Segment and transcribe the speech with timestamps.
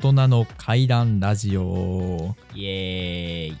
[0.00, 2.36] 大人の怪談ラジオ。
[2.54, 3.58] イエーイ。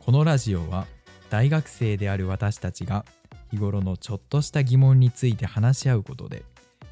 [0.00, 0.88] このラジオは
[1.30, 3.04] 大学生である私たちが
[3.52, 6.42] 日頃のちょっとした疑問について話し合うことで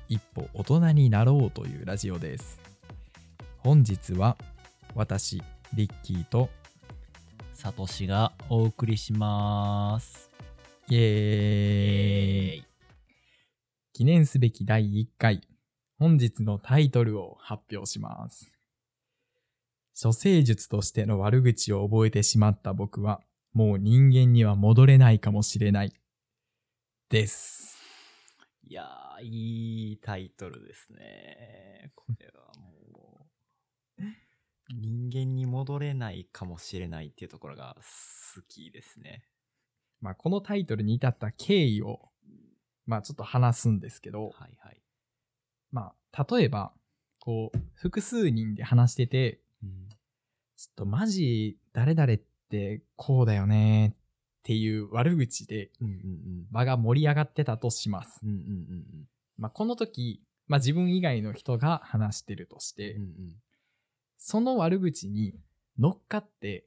[0.09, 2.61] 一歩大人になろうというラジオです。
[3.59, 4.37] 本日は
[4.95, 5.43] 私
[5.75, 6.49] リッキーと
[7.55, 10.31] サトシがお送りします。
[10.87, 12.65] イエーイ。
[13.93, 15.41] 記念すべき第1回
[15.99, 18.53] 本日のタイトルを発表します。
[20.01, 23.21] 処世術としての悪口を覚えてしまった僕は
[23.53, 25.93] もう人間には戻れないかもしれない
[27.11, 27.79] です。
[28.63, 31.91] いやーいいタイトルですね。
[31.97, 33.27] これはも
[33.99, 34.03] う
[34.73, 37.77] 人間に戻れないかもしれないっていうところが
[38.37, 39.25] 好きですね。
[40.01, 42.11] まあこのタイトルに至った経緯を
[42.87, 44.81] まあちょっと話すんですけどはいはい、
[45.73, 46.73] まあ例えば
[47.21, 49.89] こう複数人で話しててうん
[50.57, 52.17] ちょっとマジ誰々っ
[52.51, 55.71] てこうだよねっていう悪口で
[56.51, 58.21] 場が盛り上がってたとします。
[59.53, 63.11] この時、まあ、自分以外の人が話してるとして、うんうん。
[64.17, 65.35] その悪口に
[65.79, 66.65] 乗っかって、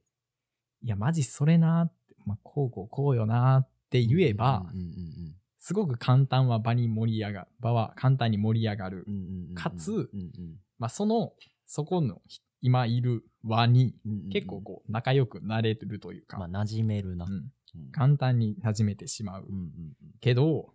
[0.83, 9.06] いや、マジそれなって、まあ、こうこうこうよなって言えば、うんうんすごく簡単は場に盛り上がる、場は簡単に盛り上がる。
[9.08, 10.56] うんうんうんうんかつうんうん。
[10.80, 11.34] まあ、その、
[11.67, 12.20] そこの
[12.62, 14.30] 今いる輪にうんうんうん。
[14.30, 17.32] 結構こう仲良くなれるというか、まあ馴染めるな、うん。
[17.34, 17.92] うん。
[17.92, 19.45] 簡単に馴染めてしまう。
[19.48, 19.72] うんうん
[20.20, 20.73] けど、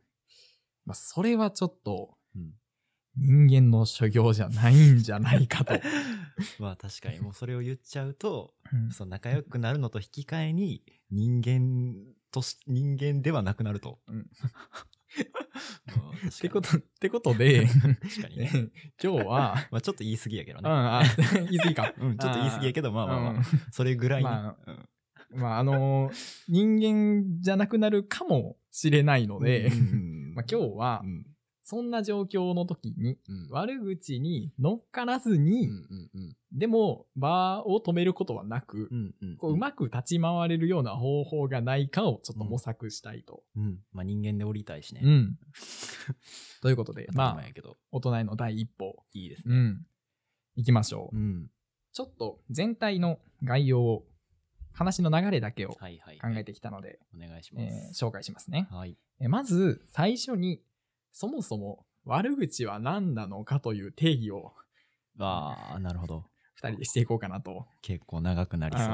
[0.85, 2.53] まあ、それはちょっとうん。
[3.19, 5.75] 人間の所業じゃないんじゃないかと。
[6.61, 7.19] まあ確かに。
[7.21, 8.93] もうそれを言っちゃうとうん。
[8.93, 11.97] そう仲良くなるのと引き換えに人間
[12.37, 13.99] とし人間ではなくなると。
[15.17, 18.51] ってこと、ってことで、確かにね。
[19.03, 20.71] 今日は、 まあちょっと言い過ぎやけどうん、ね。
[20.71, 21.03] あ、
[21.33, 21.95] 言い過ぎか。
[21.99, 24.29] うん、ちょっと言い過ぎやけど、まあまあまあ、うんそれぐらいに。
[24.29, 24.89] まうん
[25.31, 26.15] まあ、あのー
[26.49, 29.71] 人間じゃなくなるかもしれないので、
[30.35, 31.27] まあ今日はう、ん
[31.69, 43.43] そんな状況の時に、うん悪口に乗っからずうに、んうんうんでも、場を止めることはなく、うんうんこううまく立ち回れるような方法がないかをちょっと模索したいと。
[43.57, 45.01] うんまあ人間で降りたいしね。
[45.03, 45.39] うん。
[46.63, 47.43] ということで、まあ
[47.91, 49.57] 大人への第一歩、いいですね。
[49.57, 49.87] うん。
[50.55, 51.17] 行きましょう。
[51.17, 51.51] うん。
[51.93, 54.07] ちょっと全体の概要を、
[54.73, 56.19] 話の流れだけをはいはい。
[56.19, 58.05] 考えてきたので、お願いしまえーす。
[58.05, 58.69] 紹介しますね。
[58.71, 58.97] はい。
[59.19, 60.63] えまず、最初に、
[61.17, 64.53] そもそも悪口は何なのかという定義を
[65.19, 66.27] ああ、なるほど。
[66.57, 67.67] 二人でしていこうかなと。
[67.81, 68.89] 結構長くなりそう。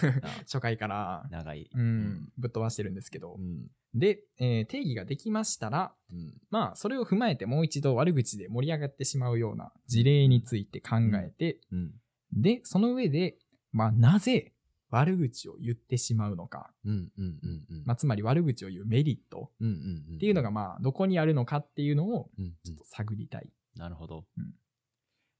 [0.48, 1.68] 初回から、長い。
[1.74, 3.38] うん、ぶっ飛ばしてるんですけどう。
[3.38, 3.66] ん。
[3.94, 6.40] で、えー定義ができましたら、うん。
[6.48, 12.00] まあ、それを踏まえてもう一度悪口で盛り上がってしまうような事例について考えて、うん。
[12.32, 13.36] で、その上で、
[13.72, 14.54] まあ、なぜ
[14.90, 16.92] 悪口を言ってしまうのか、うん。
[17.18, 17.38] うん。
[17.42, 17.66] うん。
[17.70, 17.82] うん。
[17.84, 19.68] まあ、つまり悪口を言うメリットうん。
[19.68, 20.04] うん。
[20.10, 20.16] うん。
[20.16, 22.44] っていうのが、まあ、どこにあるのかっていうのをうん。
[22.44, 23.50] うんちょっと探りたい。
[23.76, 24.24] なるほど。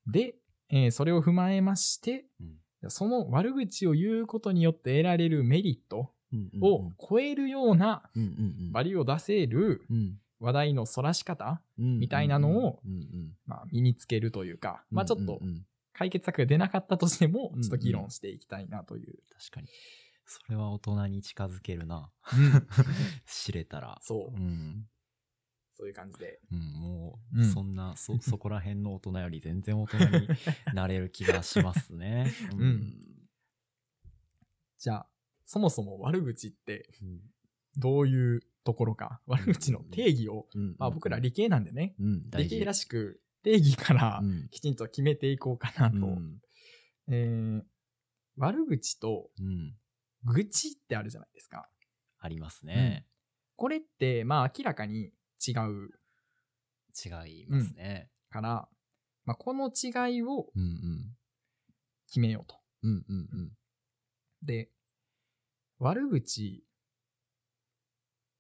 [0.07, 0.35] で、
[0.71, 2.45] えーそれを踏まえまして、う
[2.87, 2.91] ん。
[2.91, 6.51] その悪口を言うことによって得られるメリットうん。
[6.55, 8.23] うんを超えるようなうん。
[8.23, 8.29] うん。
[8.29, 8.73] うん。
[8.73, 10.19] バリューを出せるうん。
[10.41, 11.99] 話題のそらし方、うん。
[11.99, 12.93] みたいなのをうん。
[12.93, 13.33] うん。
[13.47, 15.65] まあ、身につけるというか、まあ、ちょっとうんうんうん
[15.99, 19.19] 解決策が出なかったとしても、うんちょっと議論していきたいなという。
[19.37, 19.67] 確かに。
[20.27, 22.13] それは大人に近づけるな。
[23.27, 23.99] 知れたら。
[24.03, 24.39] そうう。
[24.39, 24.87] ん。
[25.75, 26.41] そういう感じで。
[26.53, 30.29] うん、もう、うんそんな、そ、そこら辺の大人より全然大人に
[30.73, 32.33] なれる気がしますね。
[32.57, 32.95] うん
[34.79, 35.09] じゃあ、
[35.45, 37.21] そもそも悪口ってうん。
[37.77, 40.77] どういうところか、悪口の定義を、うん。
[40.79, 41.97] まあ僕ら理系なんでね、
[42.37, 44.49] 理系らしく定義からうん。
[44.51, 45.97] きちんと決めていこうかなと。
[45.97, 46.41] うん。
[47.09, 47.63] えー
[48.37, 49.75] 悪口とうん。
[50.25, 51.69] 愚痴ってあるじゃないですか。
[52.21, 53.07] ありますね。
[53.57, 55.13] これって、まあ明らかに
[55.47, 55.91] 違う
[57.05, 58.11] 違いますね。
[58.31, 58.69] から、
[59.25, 60.47] まあこの違いを。
[62.07, 62.57] 決めようと。
[62.83, 63.53] うんうんうん。
[64.43, 64.71] で、
[65.79, 66.65] 悪口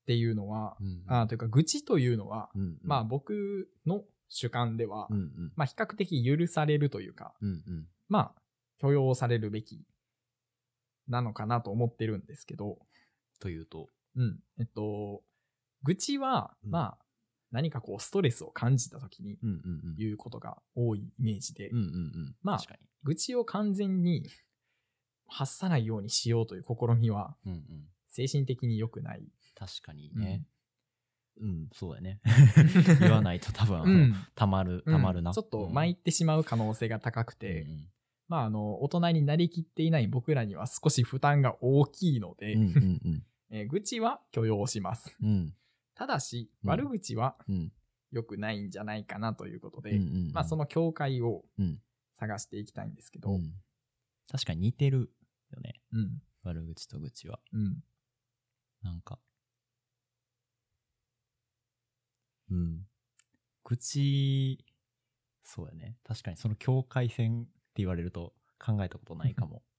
[0.03, 2.79] っていうのは、うんあというか愚痴というのは、うんうん。
[2.83, 5.53] まあ僕の主観では、うんうん。
[5.57, 7.87] まあ比較的許されるというか、うんうん。
[8.09, 8.43] まあ
[8.79, 9.83] 許容されるべき
[11.09, 12.79] なのかなと思ってるんですけど、
[13.41, 13.89] というと。
[14.17, 14.39] うん。
[14.59, 15.23] えっと、
[15.83, 17.05] 愚痴は、うんまあ
[17.51, 19.39] 何かこうストレスを感じた時に。
[19.97, 22.37] 言うことが多いイメージで、うんうんうん。
[22.43, 22.59] まあ。
[23.05, 24.29] 愚痴を完全に
[25.27, 27.63] 発さないようにしようという試みはうんうん。
[28.09, 29.23] 精神的に良くない
[29.55, 30.43] 確かにね。
[30.43, 30.47] うん、
[31.73, 32.20] そうやね。
[33.00, 34.14] 言わないと多分、うん。
[34.35, 35.32] たまる、うんたまるな。
[35.32, 37.67] ちょっと参ってしまう可能性が高くうんて、
[38.29, 42.81] まあ、あの、大人になりきっていない僕らには少し負担が大きいので、うんうんう
[43.11, 45.17] ん えー愚痴は許容します。
[45.23, 45.29] うん。
[45.29, 45.55] うん
[45.94, 47.73] ただし、うん悪口はうん
[48.11, 51.82] 良くないんじゃないかなということで、うんうんうんまあ、その境界をうん
[52.14, 53.37] 探していきたいんですけど、うん。
[53.37, 53.55] うん
[54.31, 55.11] 確かに似てる
[55.50, 55.81] よね。
[55.93, 56.23] うん。
[56.43, 57.41] 悪口と愚痴は。
[57.52, 57.82] うん。
[58.82, 59.19] なんか。
[62.50, 62.87] うん。
[63.65, 64.65] 愚痴、
[65.43, 65.97] そうやね。
[66.05, 69.62] 確かにその境界線って言われると考えたことないかも。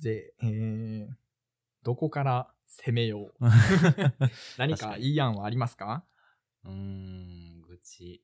[0.00, 1.14] で、えー、
[1.82, 3.40] どこから攻めよう？
[4.58, 6.04] 何かいい案はありますか？
[6.64, 8.22] うーん、愚痴。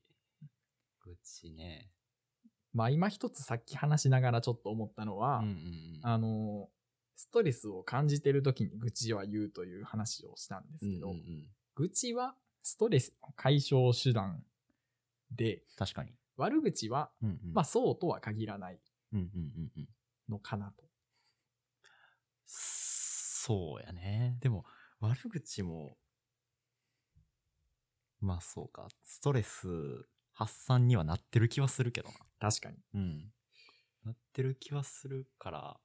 [0.99, 1.89] 愚痴ね。
[2.73, 6.01] まあ今一つさっき話しながらちょっと思ったのは、うんうんうん。
[6.03, 6.69] あの、
[7.15, 14.43] ストレスを感じてる時に愚痴は言うという話をしたんですけど、うんうんうん愚痴はストレスの解消手段
[15.31, 16.11] で、確かに。
[16.37, 18.79] 悪口は、うんうん、まあそうとは限らない
[19.11, 19.29] うんうんう
[19.61, 19.87] んうん。
[20.29, 20.83] のかなと。
[22.45, 24.37] そうやね。
[24.39, 24.65] でも、
[24.99, 25.97] 悪口も、
[28.19, 28.87] まあそうか。
[29.03, 29.67] ストレス
[30.33, 32.15] 発散にはなってる気はするけどな。
[32.39, 32.77] 確かに。
[32.93, 33.31] うん。
[34.05, 35.77] なってる気はするから、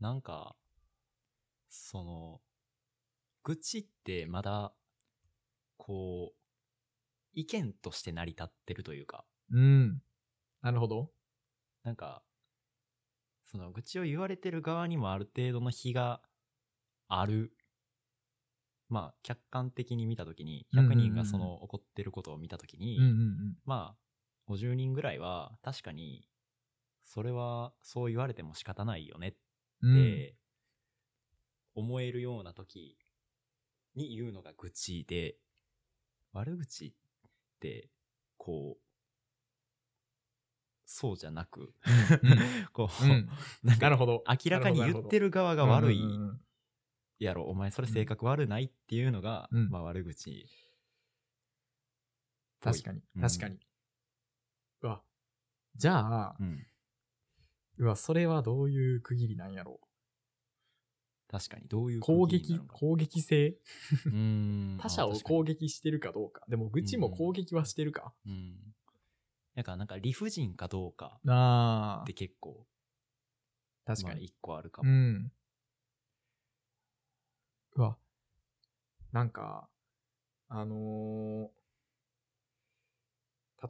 [0.00, 0.56] なんか、
[1.68, 2.40] その、
[3.44, 4.74] 愚痴ってまだ、
[5.78, 6.38] こう、
[7.34, 10.00] 意見として成り立ってるというか、うん。
[10.62, 11.12] なるほど。
[11.84, 12.22] なんか、
[13.44, 16.20] その愚痴を言われてる側にもある程度の非が
[17.08, 17.56] ある。
[18.88, 23.56] まあ、客観的に見たときに、100人がその起こってることを見たときに、うんうんうん。
[23.64, 23.98] まあ、
[24.46, 26.28] 50人ぐらいは確かに、
[27.04, 29.34] それはそう言われても仕方ないよねっ
[29.82, 29.94] うん。
[29.94, 30.36] て
[31.74, 32.96] 思えるような時
[33.94, 35.36] に言うのが愚痴で、
[36.32, 36.92] 悪口っ
[37.60, 37.90] て、
[38.36, 38.82] こう、
[40.86, 41.74] そうじゃなく、
[42.72, 43.28] こう、うん。
[43.62, 44.24] なんかなるほど。
[44.28, 46.00] 明らかに言ってる側が悪い
[47.18, 49.68] やろ、お前それ性格悪ないっていうのが、うん。
[49.68, 50.46] まあ悪口。
[52.60, 53.58] 確かにう、ん確かに。
[54.82, 55.02] うわ、
[55.74, 56.66] じゃあう、ん。
[57.78, 59.80] うわ、それはどういう区切りなんやろ
[61.28, 63.56] 確かに、どういう攻撃攻撃性？
[64.80, 66.44] 他者を攻撃してるかどうか。
[66.48, 68.14] でも、愚痴も攻撃はしてるか？
[68.26, 68.74] うん。
[69.54, 72.66] なんか、なんか理不尽かどうかああって、結構、
[73.84, 74.14] 確かに。
[74.14, 74.88] まあ一個あるかも。
[74.88, 75.32] うん。
[77.74, 77.98] うわ、
[79.12, 79.68] なんか、
[80.48, 81.56] あのー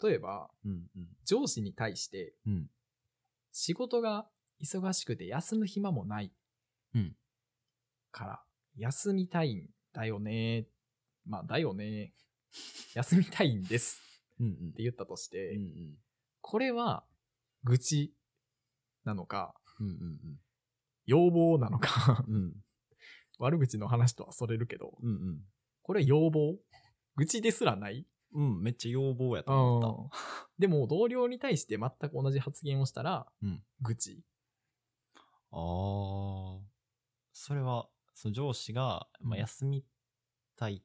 [0.02, 2.70] 例えば、うん、うん、上司に対して、うん、
[3.58, 4.28] 仕事が
[4.62, 6.30] 忙しくて休む暇もない。
[6.94, 7.16] うん、
[8.12, 8.42] から、
[8.76, 10.66] 休みたいんだよね。
[11.24, 12.12] まあ、だよね。
[12.92, 14.02] 休みたいんです。
[14.38, 14.52] うん、うん。
[14.52, 15.98] って言ったとして、うん、うん、
[16.42, 17.06] これは
[17.64, 18.14] 愚痴
[19.04, 20.40] なのか、うん、うん、
[21.06, 22.54] 要望なのか、うん、うん、
[23.38, 25.44] 悪口の話とはそれるけど、うん、うん。
[25.80, 26.58] これ要望？
[27.14, 28.06] 愚痴ですらない？
[28.34, 30.10] うん、めっちゃ要望やと思っ
[30.58, 34.22] でも同僚に対して全く同じ発言をしたら、うん愚痴。
[35.14, 35.22] た。
[35.52, 36.60] ああ。
[37.32, 39.84] それは、その上司が、まあ、うん休み
[40.56, 40.82] たいっ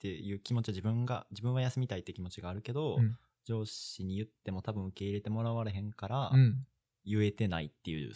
[0.00, 6.66] ていう気持ちは自分が、自分は休みたいって気持ちがあるけど、うん上司に言っても多分受け入れてもらわれへんから、うん。
[7.04, 8.14] 言えてないっていう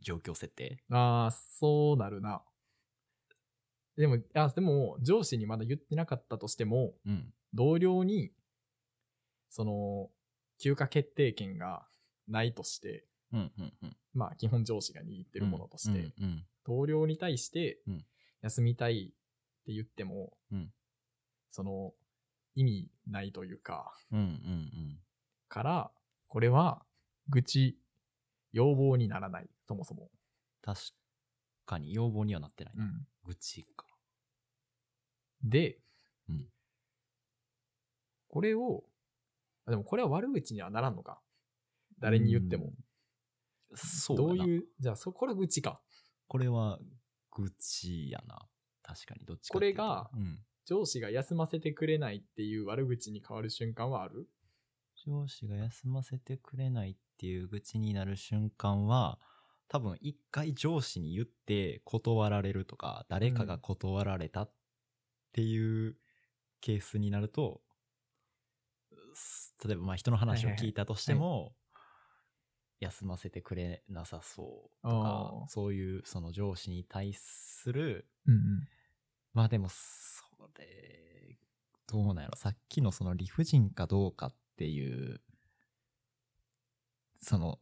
[0.00, 0.82] 状況設定。
[0.90, 2.42] ああ、そうなるな。
[3.96, 7.32] でも、あでも、上司にまだ言ってなかったとしても、うん。
[7.54, 8.32] 同僚に、
[9.48, 10.10] その、
[10.58, 11.86] 休暇決定権が
[12.26, 13.96] ないとして、うん、うん、うん。
[14.12, 18.04] まあ、基本上司が握ってるものとして、うん、うん、同僚に対してうん、
[18.42, 20.72] 休みたいって言っても、うん
[21.50, 21.92] その、
[22.54, 24.98] 意味ないというか、うん、うん、うん。
[25.48, 25.90] から、
[26.28, 26.84] これは、
[27.28, 27.78] 愚痴、
[28.52, 30.10] 要望にならない、そもそも。
[30.62, 30.80] 確
[31.64, 32.74] かに要望にはなってない。
[32.76, 33.06] うん。
[33.24, 33.86] 愚痴か。
[35.42, 35.82] で、うん
[38.28, 38.84] これを、
[39.66, 41.20] あでもこれは悪口にはならんのか。
[42.00, 42.72] 誰に言っても。
[43.74, 44.28] そうだな。
[44.28, 45.80] どういう、じゃあ、そ、これ愚痴か。
[46.26, 46.78] これは
[47.32, 48.46] 愚痴やな。
[48.82, 50.38] 確かに、どっちかこれがうん。
[50.64, 54.28] 上司が休ませてくれないっていう悪口に変わる瞬間はある？
[55.06, 59.18] 上司が休ませてくれないっていう愚痴になる瞬間は、
[59.68, 64.52] 多分一回上司に言って断られるとか、誰かが断られたっ
[65.32, 65.96] ていう
[66.60, 67.67] ケースになると、す
[69.64, 71.52] 例えばまあ人の話を聞いたとしても、
[72.80, 78.68] 休ませてくれなさそうとかそういうその上司に対するうん
[79.38, 80.24] まあでも、そ
[80.58, 81.38] れ、
[81.86, 82.36] どうなんやろ。
[82.36, 85.20] さっきのその理不尽かどうかっていう、
[87.20, 87.60] その、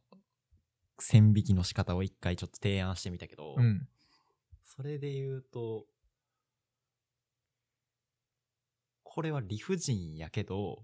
[0.99, 3.87] 線引きの仕方を一回ちょっと提案してみたけど、うん。
[4.63, 5.85] それで言うと、
[9.03, 10.83] これは理不尽やけど、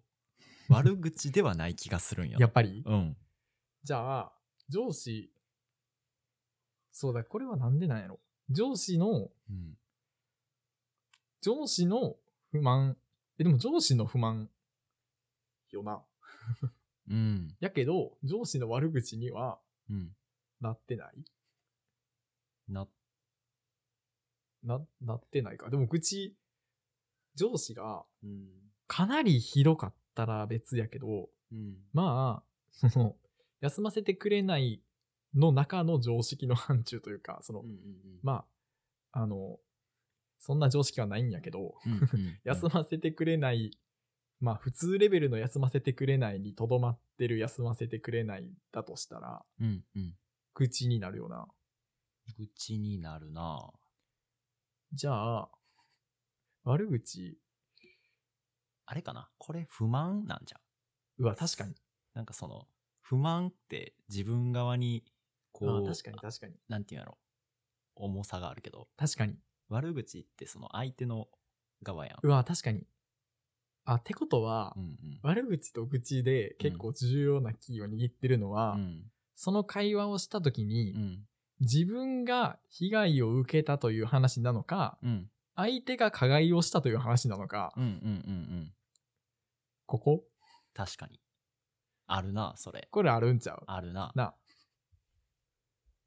[0.69, 2.37] 悪口ではない気がするんや。
[2.39, 2.83] やっぱり？
[2.85, 3.17] うん。
[3.83, 4.33] じゃあ、
[4.69, 5.31] 上司、
[6.91, 8.19] そうだ、これはなんでなんやろ？
[8.49, 9.77] 上司の、うん。
[11.41, 12.15] 上司の
[12.51, 12.97] 不満、
[13.37, 14.49] え、でも上司の不満、
[15.71, 16.01] よな。
[17.09, 17.55] うん。
[17.59, 20.15] やけど、上司の悪口にはうん。
[20.61, 21.25] なってない？
[22.69, 22.87] な、
[24.63, 25.69] な、なってないか。
[25.69, 26.37] でも、口、
[27.35, 28.47] 上司がうん。
[28.87, 31.75] かなりひどかったら別やけど、うん。
[31.93, 33.15] まあ、その、
[33.61, 34.81] 休ませてくれない
[35.35, 37.79] の中の常識の範疇というか、その、うんうんうん。
[38.21, 38.45] ま
[39.11, 39.59] あ、あの、
[40.39, 43.71] そんな常識はないんやけど、うんうん休ませてくれない、
[44.41, 50.13] まあ普通レベルの休ませてくれないにとどまってる休ませてくれないだとしたら、うんうん。
[50.53, 51.47] 口になるよな。
[52.37, 53.71] 愚痴になるな
[54.93, 55.49] じゃあ、
[56.63, 57.37] 悪口、
[58.93, 59.27] あれかな？
[59.39, 61.23] これ不満なんじゃん。
[61.23, 61.73] うわ、確かに。
[62.13, 62.67] なんかその、
[63.01, 65.03] 不満って自分側に、
[65.51, 66.53] こう、あ確かに確かに。
[66.69, 67.17] なんていうんやろ？
[67.95, 69.39] 重さがあるけど、確かに。
[69.69, 71.27] 悪口ってその相手の
[71.81, 72.17] 側やん。
[72.21, 72.85] うわ、確かに。
[73.85, 75.19] あ、ってことは、うんうん。
[75.23, 79.11] 悪口と愚痴で結構重要なキーを握ってるのは、うん。
[79.33, 81.27] その会話をした時に、うん。
[81.61, 85.31] 自分が被害を受けたという話なのか、うん。
[85.55, 87.99] 相手が加害をしたという話なのか、うんうんうんう
[88.61, 88.73] ん。
[89.85, 90.23] ここ？
[90.73, 91.19] 確かに。
[92.07, 92.87] あるな、それ。
[92.91, 93.63] これあるんちゃう？
[93.67, 94.11] あるな。
[94.15, 94.35] な。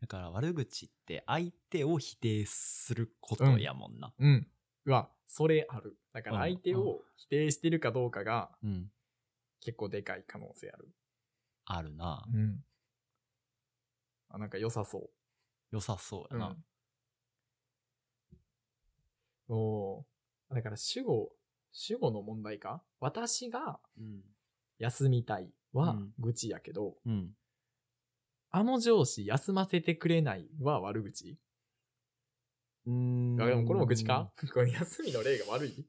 [0.00, 4.12] だから悪口って相手を否定することやもんな。
[4.18, 4.46] うん。
[4.84, 5.96] うわ、それある。
[6.12, 8.90] だからうん相手を否定してるかどうかがうん。
[9.60, 10.88] 結構でかい可能性ある。
[11.64, 12.24] あるな。
[12.32, 12.64] うん。
[14.28, 15.10] あ、なんか良さそ
[15.72, 16.38] 良さそうう。
[16.38, 16.48] やな。
[16.48, 16.64] うん。
[19.48, 21.32] おーだから主語、
[21.78, 22.82] 主語の問題か？
[23.00, 24.22] 私がうん。
[24.78, 27.30] 休みたいはうん愚痴やけど、うん。
[28.50, 31.38] あの上司休ませてくれないは悪口？
[32.86, 34.32] うんあでもこれも愚痴か？
[34.54, 35.86] これ休みの例が悪い？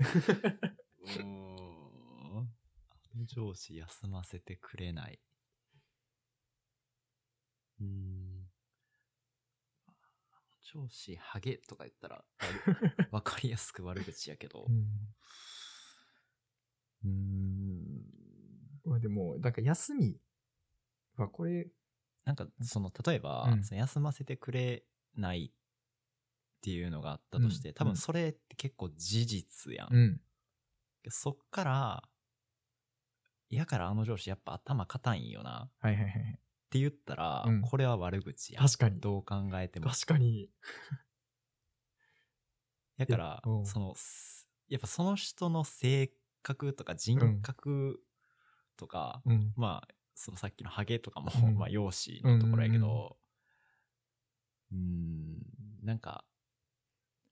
[0.00, 2.38] うーん。
[2.38, 5.18] あの上司休ませてくれない。
[7.80, 8.21] うーん。
[10.72, 14.66] 上司ハゲとか言ったら悪 わかりやすく悪口やけど。
[17.04, 18.02] うーん。
[18.84, 20.18] まあでも、なんか休み
[21.16, 21.68] はこれ、
[22.24, 25.52] なんかその例えば、うんその休ませてくれないっ
[26.62, 29.94] ていうのがあったとして、うん多分それって結構事実やん。
[29.94, 30.20] うん。
[31.08, 32.08] そっから、
[33.50, 35.70] やからあの上司やっぱ頭固いんよな。
[35.80, 36.38] はいはいはい。
[36.72, 38.66] って言ったら、うんこれは悪口やん。
[38.66, 38.98] 確かに。
[38.98, 39.90] どう考えても。
[39.90, 40.48] 確かに。
[42.96, 46.10] だからその、すやっぱその人の性
[46.42, 48.00] 格とか人格
[48.78, 49.52] とか、うん。
[49.54, 53.18] まあ、そのさっきのハゲとかも、うんまあ、容姿のところやけど、
[54.72, 55.42] うーん、
[55.82, 56.24] なんか、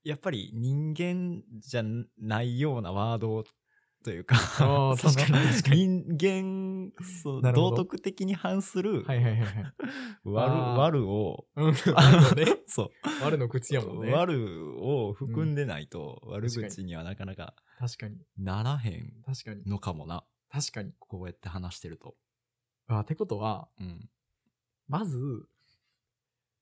[0.03, 1.83] やっぱり人間じゃ
[2.19, 3.43] ないようなワード
[4.03, 6.91] というか、確かに人間、
[7.21, 9.73] そう道徳的に反するはいはいはいはい。
[10.23, 11.71] 悪、悪を、うん。
[12.35, 12.61] ね。
[12.65, 12.91] そう、
[13.23, 14.13] 悪の口やもんね。
[14.13, 18.17] 悪を含んでないと、悪口にはなかなか確かに。
[18.37, 19.63] ならへん確かに。
[19.65, 20.23] のかもな。
[20.49, 20.93] 確かに。
[20.99, 22.15] こうやって話してると。
[22.87, 24.09] あ、ってことは、うん。
[24.87, 25.47] まず、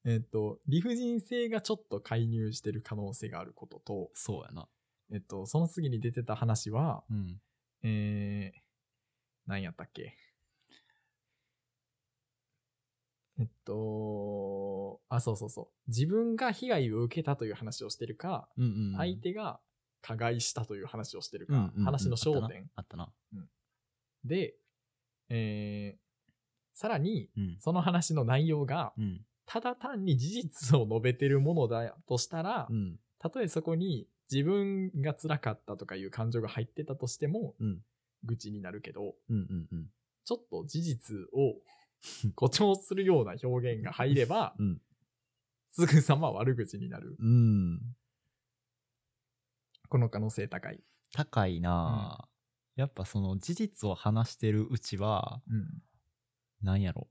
[0.05, 4.67] えっ、と、理不尽性がちょっと介入してる可能性があることと、そうやな。
[5.11, 7.41] えっ、と、その次に出てた話は、うん。
[7.83, 8.59] えー、
[9.47, 10.15] 何やったっけ？
[13.39, 15.89] えっと、あ、そうそうそう。
[15.89, 18.97] 自分が被害を受けたという話をしてるか、うんうんうん。
[18.97, 19.61] 相手が
[20.01, 23.11] 加害したという話をしてるか、うんうんうん話の焦点あったな。
[24.25, 24.55] で、
[25.29, 25.99] えー、
[26.73, 27.57] さらに、うん。
[27.59, 29.25] その話の内容が、うん。
[29.45, 32.99] ただ単に事実を述べてるものだとしたら、うん。
[33.19, 37.79] たとえそこに自分が辛かったとかいう感情が入ってたとしても、うん。
[38.24, 39.88] 愚痴になるけど、うんうんうん。
[40.25, 41.55] ちょっと事実を
[42.36, 44.81] 誇張するような表現が入れば、うん。
[45.71, 47.15] すぐさま悪口になる。
[47.19, 47.95] うん。
[49.88, 50.79] この可能性高い。
[51.13, 55.81] 高いなぁ、やっぱその事実を話してるうちは、うん。
[56.62, 57.07] なんやろ。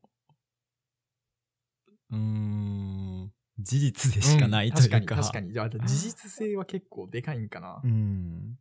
[2.10, 3.32] うーん。
[3.58, 5.00] 事実でしかないというか。
[5.00, 5.52] 確かに確かに。
[5.52, 7.80] じゃあ事実性は結構でかいんかな。
[7.82, 8.58] うん。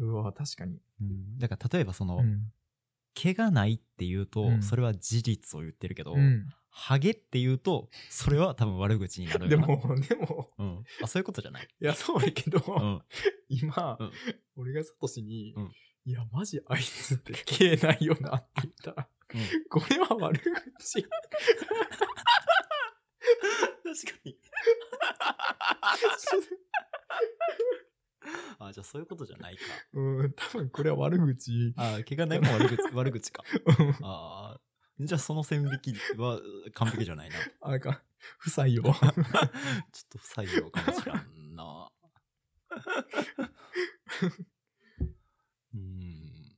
[0.00, 0.80] うわ、確かに。
[1.00, 2.52] うんだから例えばその、うん。
[3.14, 9.66] 毛がないっていうと、うんそれは事実を言ってるけど、うんハゲっていうと、それは多分悪口になるな。
[9.66, 10.84] も、でも、うん。
[11.02, 11.68] あ、そういうことじゃない？
[11.80, 13.02] いや、そうやけど、うん。
[13.48, 14.12] 今、うん
[14.54, 15.72] 俺がサトシに、うん
[16.04, 19.08] いや、マジあいつって消えないよなって言ったら、
[19.68, 20.40] これは悪
[20.78, 21.02] 口。
[21.02, 21.10] 確
[24.12, 24.38] かに。
[28.58, 29.62] あ、じゃあそういうことじゃないか。
[29.94, 31.74] うん、多分これは悪口。
[31.76, 33.44] あ、毛がないも悪口、 悪口か。
[34.02, 34.60] ああ。
[35.00, 36.40] じゃあその線引きは
[36.74, 37.36] 完璧じゃないな。
[37.36, 38.02] ちょあか、
[38.38, 38.82] 不採用。
[38.90, 38.94] っ
[40.10, 41.88] と不採用かもしらんな。
[45.74, 46.56] うん。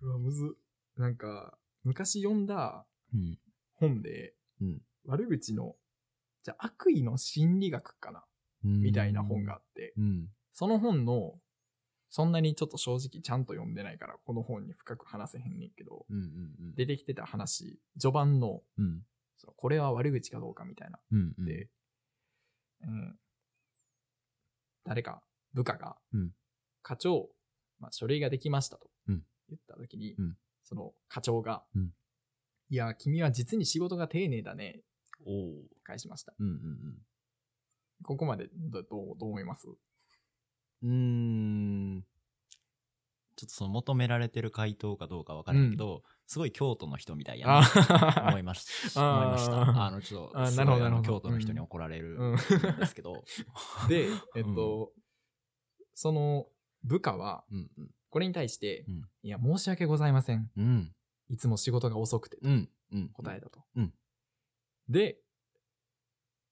[0.00, 0.54] うわ、むず。
[0.96, 3.38] なんか、昔読んだうん。
[3.76, 5.76] 本で、うん悪口の、
[6.42, 8.24] じゃあ悪意の心理学かな
[8.64, 10.26] みたいな本があって、うん。
[10.52, 11.34] その本の、
[12.10, 19.02] そんなにちょっと正直ちゃんと読んでないから、この本に深く話せへんねんけど、うんうん出てきてた話、序盤の、うん。
[19.36, 20.98] そのこれは悪口かどうかみたいな。
[21.12, 21.34] うん。
[21.38, 21.44] うん。
[21.44, 21.68] で、
[22.82, 23.18] うん、
[24.84, 25.22] 誰か、
[25.54, 26.32] 部下が、うん
[26.82, 27.28] 課長、
[27.80, 30.36] まあ、書類ができましたとうん言ったときに、うん
[30.68, 31.90] その課長が、うん
[32.68, 34.80] いや、君は実に仕事が丁寧だね、
[35.24, 35.62] おお。
[35.84, 36.34] 返しました。
[36.40, 36.56] うんうん
[38.02, 39.68] ここまでどどうどう思います？
[40.82, 40.90] うん。
[40.90, 40.96] うー
[41.98, 42.04] ん。
[43.36, 49.84] ちょっとその求められてる回答かどうかわからんけど、すごい京都の人みたいやなあ思いましあー思いました。
[49.84, 53.24] あの、ちょっと、あな京都の人に怒られるうんんですけど。
[53.88, 54.92] で、えっと、
[55.94, 56.48] その
[56.82, 57.90] 部下は、うんうん。
[58.16, 60.50] これに対して、うんいや、申し訳ございません。
[60.56, 60.90] うん。
[61.28, 62.70] いつも仕事が遅くて、うん。
[62.92, 63.08] うん。
[63.10, 63.62] 答えだと。
[63.76, 63.92] うん
[64.88, 65.18] で、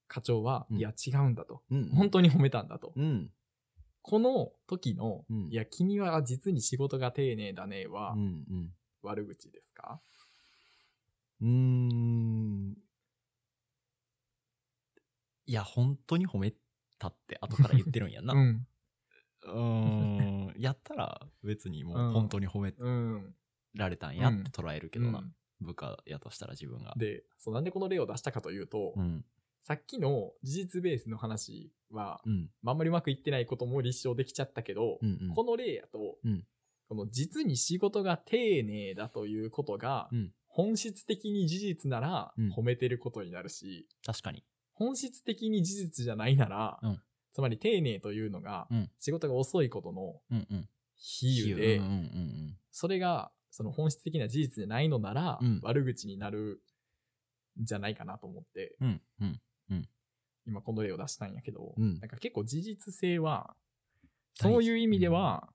[0.07, 1.63] 課長は、うんいや、違うんだと。
[1.71, 1.89] うん。
[1.89, 2.93] 本当に褒めたんだと。
[2.95, 3.31] うん。
[4.03, 8.19] この時の、うんいや、君は実に仕事が丁寧だねは、うん。
[8.19, 8.23] う
[8.53, 8.73] ん。
[9.01, 9.99] 悪口ですか？
[11.41, 12.77] うーん。
[15.47, 16.53] いや、本当に褒め
[16.99, 18.35] たって後から言ってるんやんな。
[18.37, 18.67] うん。
[19.45, 20.53] うーん。
[20.57, 23.35] やったら別にもう本当に褒めうん。
[23.75, 25.19] られたんやって捉えるけどな。
[25.19, 26.93] うん部下やとしたら自分が。
[26.97, 29.23] で、そう、なんでこの例を出したかというと、うん。
[29.63, 32.49] さっきの事実ベースの話は、うん。
[32.61, 35.17] まああんまりうまくいってないことも立証できちゃったけど、うん。
[35.21, 35.33] うん。
[35.33, 36.43] この例やと、うん
[36.87, 40.31] この実に仕事が丁寧だということが、うん。
[40.47, 44.43] 本質的に事実ならうん褒めてることになるし、確かに。
[44.73, 47.01] 本質的に事実じゃないなら、うん
[47.35, 50.21] つまり丁寧というのが、うん仕事が遅いことの。
[50.95, 51.81] 比喩で、
[52.71, 56.63] それがその本質的な事実じゃないのなら、うん悪口になる
[57.61, 58.77] んじゃないかなと思って。
[60.47, 63.53] 今この例を出したんやけど、うんなんか結構事実性は、
[64.35, 65.49] そういう意味では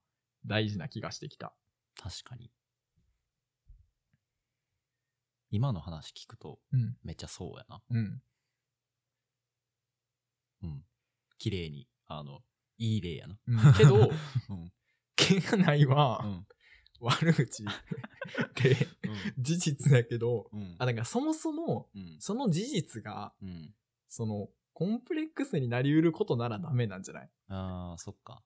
[0.45, 1.55] 大事な気がしてきた。
[1.97, 2.51] 確かに。
[5.51, 6.99] 今の話聞くとうん。
[7.03, 7.81] めっちゃそうやな。
[7.91, 8.23] うん。
[10.63, 10.85] うん。
[11.41, 12.41] 綺麗に、あの、
[12.79, 13.37] いい例やな。
[13.49, 14.73] うんけど、うん。
[15.17, 16.47] 毛がないはうん。
[17.01, 17.69] 悪口 っ
[18.55, 18.77] て
[19.39, 20.77] 事実だけど、うん。
[20.79, 22.17] あ、だからそもそも、うん。
[22.21, 23.75] その事実が、うん。
[24.09, 27.31] その、コンプレックスになりうることならダメなんじゃない？
[27.49, 28.43] ああ、そっか。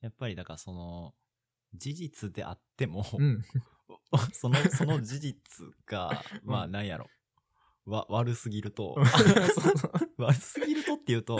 [0.00, 1.14] やっぱりだからその、
[1.74, 3.42] 事実であっても、うん。
[4.32, 7.10] その、その事実が、まあ、なんやろ。
[7.86, 8.96] わ、悪すぎると、
[10.18, 11.38] 悪すぎるとっていうと、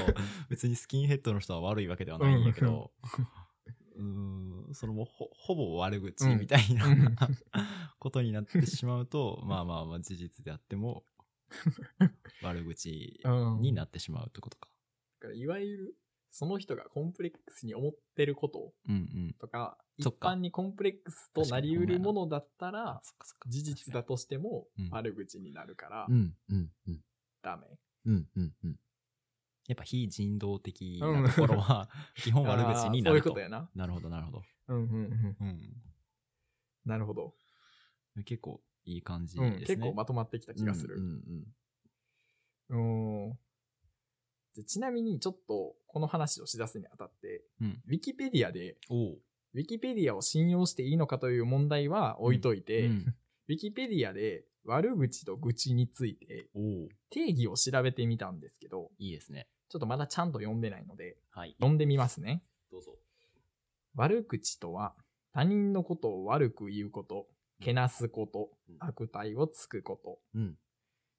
[0.49, 2.93] 別にスキンヘッドの人は悪いわけではないんやけど、
[3.97, 7.17] うーん、そのもうほ、ほぼ悪口みたいな、うん。
[7.99, 11.05] ことになってしまうと、まあまあまあ事実であっても、
[12.43, 14.69] 悪口うんになってしまうってことか。
[15.21, 15.95] だからいわゆる、
[16.37, 19.35] その人がコンプレックスに思ってることうんうん。
[19.39, 23.01] とか、一般にコンプレックスとなりうるものだったら。
[23.47, 27.01] 事実だとしてもうん悪口になるからうんうんうん。
[27.41, 27.79] ダメ。
[28.07, 28.77] うんうんうん。
[29.69, 31.89] やっぱ非人道的なところは、
[32.21, 33.13] 基本悪口になると。
[33.13, 33.71] そういうことやな。
[33.73, 34.43] なるほどなるほど。
[34.67, 35.37] うんうんうん。
[35.41, 35.83] うん。
[36.85, 37.37] なるほど。
[38.25, 39.77] 結構いい感じうん、ですね。
[39.77, 40.97] 結構まとまってきた気がする。
[40.97, 41.03] うん
[42.71, 43.39] うんうん。
[44.55, 48.77] でちなみにちょっとこの話をしだすにあたって、うんウィキペディアで。
[48.91, 53.15] ウィキペディアを信用していいのかという問題は置いといて、うん
[53.49, 56.89] ウィキペディアで悪口と愚痴についておう。
[57.11, 59.49] 定義を調べてみたんですけど、いいですね。
[59.69, 61.53] ちょっとまだちゃんと読んでないので、はい。
[61.59, 62.43] 読んでみますね。
[62.71, 62.97] どうぞ。
[63.95, 64.97] 悪口とは、
[65.33, 67.29] 他人のことを悪く言うこと、
[67.61, 70.19] けなすことうん、悪態をつくこと。
[70.35, 70.59] うん。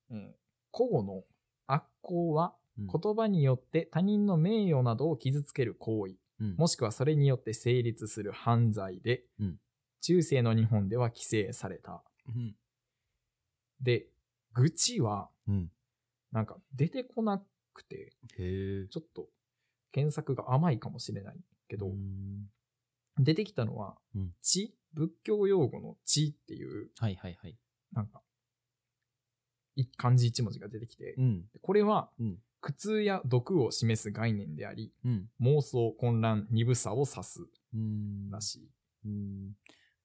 [0.09, 0.45] えー
[0.77, 1.23] 古語の
[1.67, 9.59] 悪行はうん言葉によって他人の名誉などを傷つける行為、うんもしくはそれによって成立する犯罪で、うん
[10.01, 12.03] 中世の日本では規制された。
[12.27, 12.55] うん。
[13.81, 14.05] で、
[14.53, 15.71] 愚痴はうん。
[16.31, 17.41] なんか出てこな
[17.73, 18.13] くて。
[18.37, 19.29] ちょっと
[19.91, 22.49] 検索が甘いかもしれないけど、うん
[23.17, 27.57] 出てきたのはうん、知、仏教用語の知っていう、はいはいはい。
[27.93, 28.21] なんか、
[29.75, 31.45] 一漢字一文字が出てきて、うん。
[31.61, 32.37] これはうん。
[32.65, 35.29] 苦痛や毒を示す概念であり、うん。
[35.39, 37.41] 妄想、混乱、鈍さを指す
[37.75, 38.31] うん。
[38.31, 38.69] らしい。
[39.05, 39.51] うん。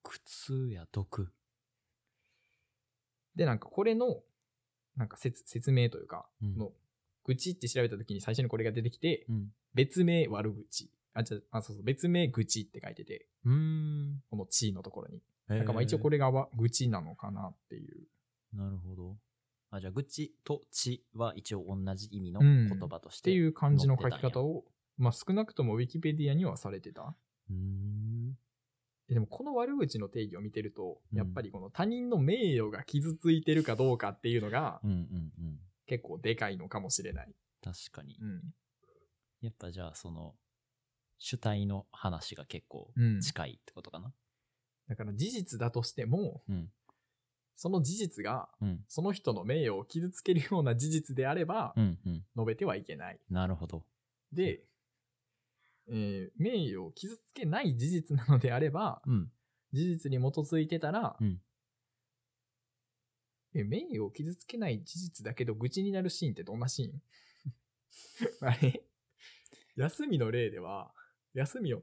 [0.03, 1.33] 苦痛や毒。
[3.35, 4.20] で、なんかこれの、
[4.94, 6.73] なんか説説明というか、うんの、
[7.25, 9.49] 愚痴って調べた時に最初にこれが出てきて、うん。
[9.73, 10.90] 別名悪口。
[11.14, 14.23] あ、じゃあ、そうそう、別名愚痴って書いてて、うん。
[14.29, 15.23] この地のところに。
[15.46, 18.07] ななんかまあ一応これがわ愚痴なのかなっていう。
[18.53, 19.16] なるほど。
[19.70, 23.14] あ、じゃあ、愚痴と知は一応同じ意味のうん言葉とし。
[23.14, 24.64] ってていう感じの書き方を、
[24.96, 27.14] まあ少なくともウィキペディアにはされてた。
[27.48, 28.37] うーん。
[29.09, 34.98] でもこの悪口の定義を見てると、うんやっぱりこの他人の名誉が傷ついてるかどうかっていうのがうんうんう
[35.42, 35.61] ん。
[35.87, 37.35] 結構でかいのかもしれない。
[37.62, 38.16] 確かに。
[38.20, 38.54] うん。
[39.40, 40.35] やっぱじゃあ、その、
[41.18, 43.20] 主体の話が結構うん。
[43.20, 44.12] 近いってことかな。
[44.88, 46.72] だから事実だとしても、うん。
[47.62, 48.81] その事実がうん。
[48.88, 52.14] その人の名誉を傷つけるような事実であれば、うんうん。
[52.14, 53.20] 述べてはいけない。
[53.29, 53.85] なるほど。
[54.33, 54.64] で、
[55.90, 59.31] えー名誉を傷つけない事実なのであれば、うん。
[59.75, 61.38] 事実に基づいてたら、うん
[63.53, 68.49] え、名誉を傷つけない事実だけど愚痴になるシーンってどんなシーン？
[68.49, 68.83] あれ？
[69.77, 70.94] 休みの例では、
[71.35, 71.83] 休みを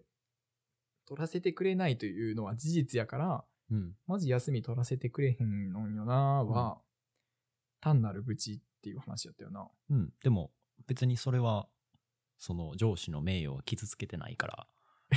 [1.06, 3.96] 取らせてくれないというのは事実やから、うん。
[4.08, 6.82] マジ休み取らせてくれへんのよなは、
[7.82, 9.70] 単なる愚痴っていう話やったよな。
[9.90, 10.14] うん。
[10.24, 10.52] でも、
[10.88, 11.68] 別にそれは、
[12.38, 14.68] その上司の名誉を傷つけてないから、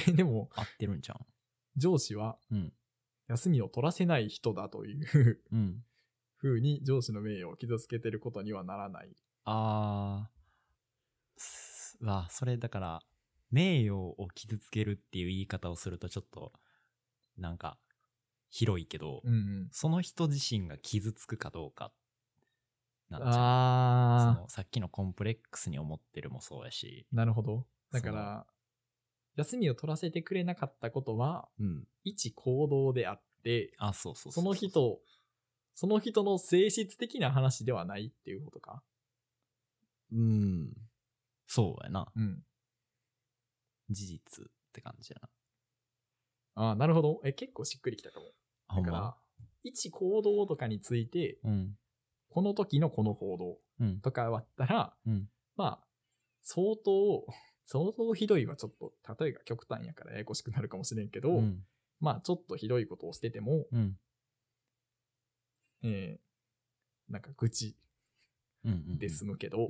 [0.09, 1.27] えでも、合ってるんじゃん。
[1.77, 2.73] 上司はうん。
[3.29, 5.85] 休みを取らせない人だといううん。
[6.43, 9.15] 風に上司の名誉を傷つけてることにはならない。
[9.45, 10.41] あー
[11.37, 13.03] すわ、それだから、
[13.51, 16.53] 名誉を傷つけるっていう言い方をするとちょっと、
[17.37, 17.79] なんか、
[18.51, 19.69] 広いけど、うんうん。
[19.71, 21.93] その人自身が傷つくかどうか、
[23.09, 27.67] なんじゃんそあのさっきのコンプレックスに思ってるもそうやし、ー、なるほど。
[27.93, 28.47] だから、
[29.37, 31.85] 休みを取らせてくれなかったことは、うん。
[32.05, 35.01] 一行動であって、あ、そうそうその人、
[35.75, 38.83] その人の性質的な話ではないっていうことか？
[40.13, 40.73] うん。
[41.47, 42.13] そうやな。
[42.15, 42.43] うん。
[43.91, 45.29] 事実って感じやな。
[46.55, 47.21] ああ、なるほど。
[47.25, 48.27] え、結構しっくりきたかも。
[48.76, 49.16] だから、
[49.62, 51.76] 一行動とかについて、うん。
[52.28, 54.00] この時のこの行動うん。
[54.00, 55.28] とかはあったら、うん。
[55.56, 55.87] まあ、
[56.42, 57.26] 相当、
[57.66, 61.64] 相当ひどいはちょっと、例えが極端やからややこしくなるかもしれんけど、うん。
[62.00, 63.96] まあ、ちょっとひどいことをしてても、うん。
[65.83, 67.76] えー、なんか愚痴。
[68.98, 69.68] で済むけど。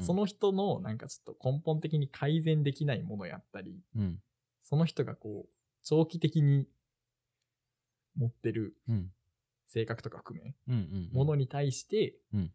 [0.00, 4.18] そ、の人のなんかちょっと根本的に改善できないものやったり、うん。
[4.62, 5.48] その人がこう、
[5.82, 6.66] 長期的に
[8.16, 9.10] 持ってるうん。
[9.66, 10.74] 性格とか含め、うん。
[10.74, 11.10] うん。
[11.12, 12.52] ものに対して、うん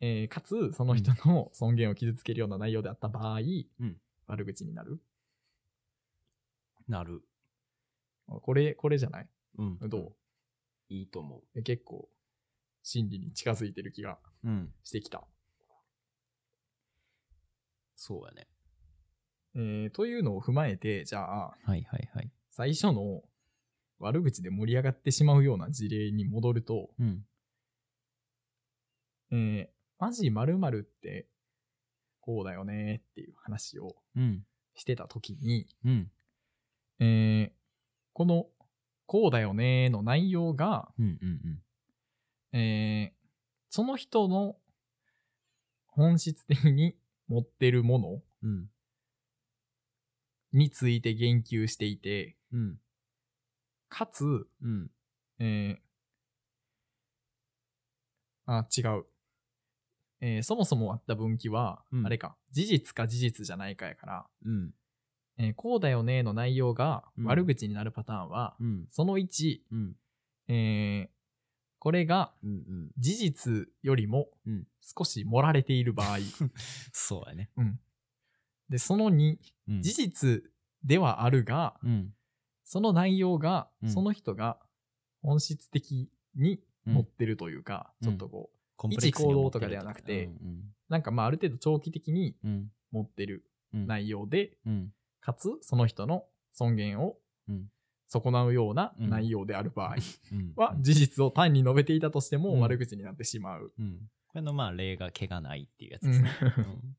[0.00, 5.00] えーかつ、その人の尊厳を傷つけるような内容であった場合、うん悪口になる
[6.88, 7.22] なる。
[8.26, 9.28] これ、これじゃない？
[9.58, 9.78] うん。
[9.88, 10.16] ど
[10.88, 12.08] いいと思う結構、
[12.82, 14.48] 真理に近づいてる気がう。
[14.48, 14.74] うん。
[14.82, 15.24] してきた。
[17.94, 18.48] そうやね。
[19.54, 22.30] えーというのを踏まえて、じゃあ、はいはいはい。
[22.50, 23.22] 最初の
[24.02, 27.24] 悪口で盛り上がってしまうような事例に戻ると、うん。
[29.30, 31.28] えーマジ〇〇って
[32.20, 34.44] こうだよねっていう話をうん。
[34.74, 36.10] してた時に、うん。
[36.98, 37.50] えー
[38.12, 38.46] この
[39.06, 41.18] こうだよねの内容が、うん。
[42.52, 42.58] うん。
[42.58, 43.22] えー
[43.70, 44.56] その人の
[45.86, 46.96] 本質的に
[47.28, 48.68] 持ってるものうん。
[50.52, 52.78] について言及していて、うん。
[53.92, 54.24] かつ、
[54.62, 54.90] うん。
[55.38, 55.82] えー
[58.46, 59.04] あ、違う。
[60.22, 64.70] えーそもそもあった分岐は、うんあれか、事実か事実じゃないかやから、うん。
[65.36, 68.86] えーこうだよねの内容がうん悪口になるパターンは、うん。
[68.90, 69.96] その1、うん。
[70.48, 71.08] えー
[71.78, 72.32] これが。
[72.96, 74.66] 事実よりもうん。
[74.80, 76.18] 少し盛られている場合。
[76.92, 77.50] そうやね。
[77.56, 77.80] うん。
[78.70, 80.42] で、その2、うん事実
[80.82, 82.14] ではあるが、うん。
[82.72, 83.90] その内容が、うん。
[83.90, 84.58] その人が
[85.20, 86.94] 本質的にうん。
[86.94, 88.08] 持ってるというか、うん。
[88.08, 92.70] ちょっとこう、コンプレックスに思ってる一行動とかではなくてうんなんかまあある程度長期的にうん。
[92.90, 94.92] 持ってるうん内容で、うん。
[95.20, 97.68] かつその人の尊厳をうん。
[98.08, 99.96] 損なうような内容である場合
[100.32, 100.52] うん。
[100.56, 102.60] は、 事実を単に述べていたとしてもうん。
[102.60, 103.70] 悪口になってしまう。
[103.78, 103.98] うん。
[104.28, 106.30] これのまあ例が毛がないっていうやつですね。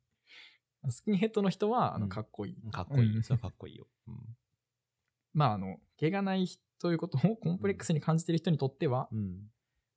[0.91, 2.09] スキンヘッドの人は、あの、うん。
[2.09, 2.57] かっこいい。
[2.63, 3.15] うんかっこいい。
[3.15, 3.23] うん。
[3.23, 3.87] それはかっこいいよ。
[5.33, 6.47] まあ、あの、毛がない
[6.79, 9.09] ということをコンプレックスに感じている人にとっては。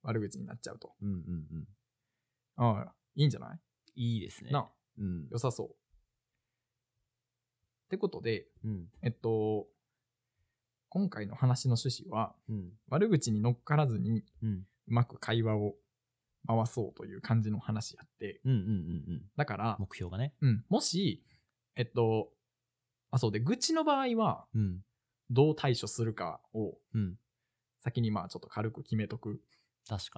[0.03, 0.95] 悪口になっちゃうと。
[1.03, 1.69] うんうんうん。
[2.57, 3.55] ああ、いいんじゃな
[3.97, 4.15] い？
[4.15, 4.51] いいですね。
[4.51, 5.29] なあ、うん。
[5.31, 5.67] 良さそう。
[5.69, 5.71] っ
[7.91, 8.89] てことで、うん。
[9.03, 9.67] えっと、
[10.89, 12.73] 今回の話の趣旨は、うん。
[12.89, 14.67] 悪口に乗っからずにうん。
[14.89, 15.75] うまく会話を
[16.47, 18.69] 回そうという感じの話やって、うんうんうんう
[19.15, 19.23] ん。
[19.37, 20.35] だから、目標がね。
[20.41, 21.25] うん、もし、
[21.75, 22.31] えっと、
[23.11, 24.85] あ、そうで、愚痴の場合は、うん。
[25.31, 27.17] どう対処するかをうん。
[27.79, 29.41] 先にまあちょっと軽く決めとく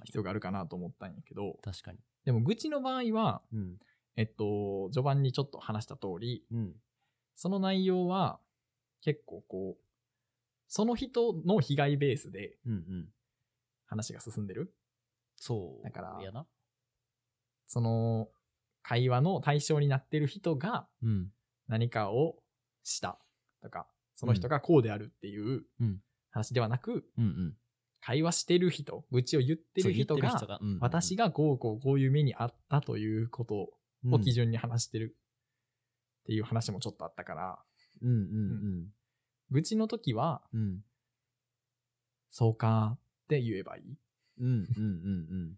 [0.05, 0.17] 必。
[0.17, 1.99] 要があるかなと思ったんやけど、確かに。
[2.25, 3.77] でも愚痴の場合は、うん。
[4.15, 6.73] えっと、序盤にちょっと話した通り、うん。
[7.35, 8.39] その内容は
[9.01, 9.83] 結構こう、
[10.67, 13.09] その人の被害ベースでうんうん。
[13.85, 14.73] 話が進んでる。
[15.35, 15.83] そう。
[15.83, 16.45] だから。
[17.67, 18.29] その
[18.81, 21.31] 会話の対象になってる人がうん。
[21.67, 22.41] 何かを
[22.83, 23.19] した
[23.61, 23.87] とか、
[24.19, 26.01] その人がこうであるっていううん
[26.31, 27.53] 話ではなく、うんうん。
[28.01, 34.33] 会話してる人、愚痴を言ってる人が、が、うんうん私がこうこうこういう目にあったということを基。
[34.33, 35.15] 準に話してる
[36.21, 37.59] っていう話もちょっとあったから、
[38.01, 38.87] うんうん
[39.51, 40.59] 愚痴の時は、うん。
[40.59, 40.79] うん。
[42.29, 43.97] そうかって言えばいい。
[44.39, 45.55] うんうんうんうん。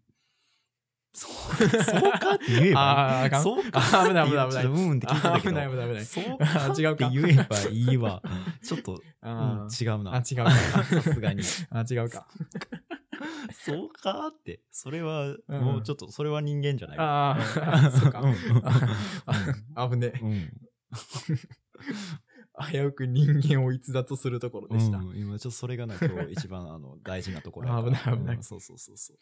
[1.14, 3.24] そう、かって言えば。
[3.24, 4.64] あそうか危ない危ない危ない。
[4.64, 5.50] うんって聞いてたけど。
[5.50, 6.04] 危ない危ない危ない。
[6.04, 7.10] そうあか。
[7.10, 8.22] 言えばいいわ。
[8.64, 10.14] ちょっと、違うな。
[10.14, 10.50] あ、違うか。
[10.84, 11.42] さすがに。
[11.70, 12.26] あ、違うか。
[13.52, 15.60] そうかって、それは、うん。
[15.60, 16.96] もうちょっと、それは人間じゃない。
[16.98, 17.90] あー。
[17.90, 18.22] そうか。
[19.90, 20.18] 危ねえ。
[20.20, 20.52] うん。
[22.70, 24.98] 危うく人間を逸脱するところでした。
[24.98, 25.16] うん。
[25.16, 28.36] 今ちょっとそれがな、今日一番あの大事なところ危ない危ない。
[28.36, 28.42] うん。
[28.42, 29.18] そうそうそうそう。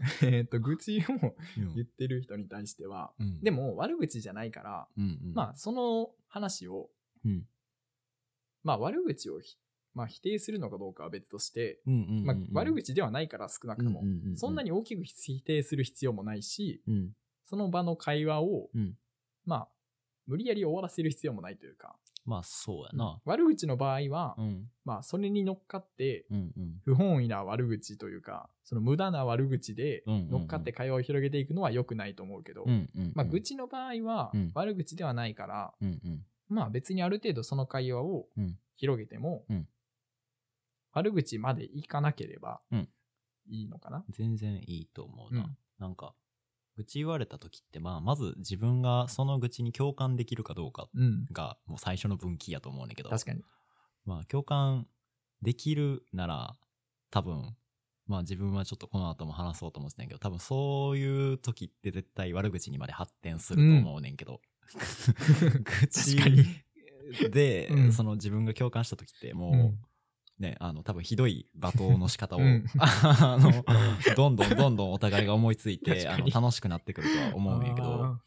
[0.22, 3.40] えっと、愚痴をうん言ってる人に対しては、うん。
[3.40, 5.34] でも悪口じゃないから、うんうん。
[5.34, 6.90] まあ、その話を、
[7.24, 7.46] うん。
[8.62, 9.56] まあ、悪口をひ、
[9.94, 14.02] まあ、否定するのかどうかは別として、まあ、悪口ではないから少なくとも、
[14.36, 17.16] そんなに大きく否定する必要もないし、うん
[17.48, 18.94] その場の会話を、うん
[19.46, 19.68] まあ、
[20.26, 21.96] 無理やり終わらせる必要もないというか、
[22.28, 23.18] まあそうやな。
[23.24, 26.52] 悪口の場合は、うんまあ、それに乗っかって、うん。
[26.56, 33.12] うん不本意な悪口というか、その無駄な悪口で乗っかって会話を広げていくのは良くないと思うけど、うんうん。
[33.14, 34.50] まあ、愚痴の場合はうん。
[34.54, 36.24] 悪口ではないから、うんうん。
[36.48, 38.58] まあ別にある程度その会話をうん。
[38.76, 39.68] 広げても、うん。
[40.92, 42.88] 悪口までいかなければうん。
[43.48, 44.04] いいのかな。
[44.10, 45.40] 全然いいと思うな。
[45.40, 45.56] うん。
[45.78, 46.14] なんか、
[46.78, 51.26] 愚痴言われた時って、まあ、まず自分がその愚痴に共感できるかどうかうん。
[51.32, 53.42] が、もう最初の分岐やと思うねんけど、確かに。
[54.04, 54.86] まあ、共感
[55.42, 56.56] できるなら、
[57.10, 57.56] 多分、
[58.06, 67.30] まあ自分はちょっとこの後も話そうと思ってたんやけど、多分そういう時って絶対悪口にまで発展すると思うねんけど、 愚痴確かに。
[67.30, 67.92] で、うん。
[67.92, 69.78] その自分が共感した時ってもう、うん
[70.38, 72.64] ね、あの、多分ひどい罵倒の仕方を、うん。
[72.78, 73.64] あの、
[74.16, 78.22] どんどんどんどんお互いが思いついて、あの、楽しくなってくるとは思うんやけど、あ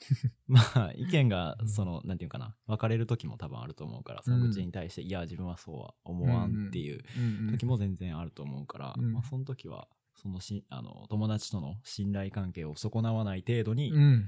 [0.48, 1.68] まあ、意見がう、ん。
[1.68, 7.02] その、なんていうかな、分かれる時も多分あると思うから、その愚痴に対して、いや、自分はそうは思わんっていう
[7.50, 9.12] 時も全然あると思うから、うん。
[9.12, 14.26] まあ、その時は、そのし、あの、友達との信頼関係を損なわない程度にうん。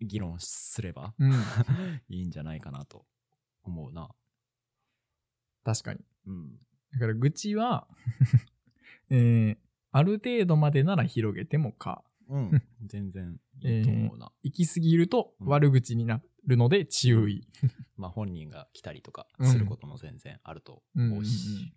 [0.00, 1.32] 議論すればうん。
[2.08, 3.06] いいんじゃないかなと
[3.62, 4.10] 思うな。
[5.64, 6.00] 確かに。
[6.26, 6.58] うん。
[6.92, 7.86] だから愚痴は、
[9.10, 9.56] えー
[9.96, 12.62] ある程度までなら広げてもか、うん。
[12.84, 14.32] 全然いいと思うな。
[14.42, 17.46] 行き過ぎるとうん悪口になるので注意。
[17.96, 21.72] まあ本人が来たりとかうんすることも全然あると思うし。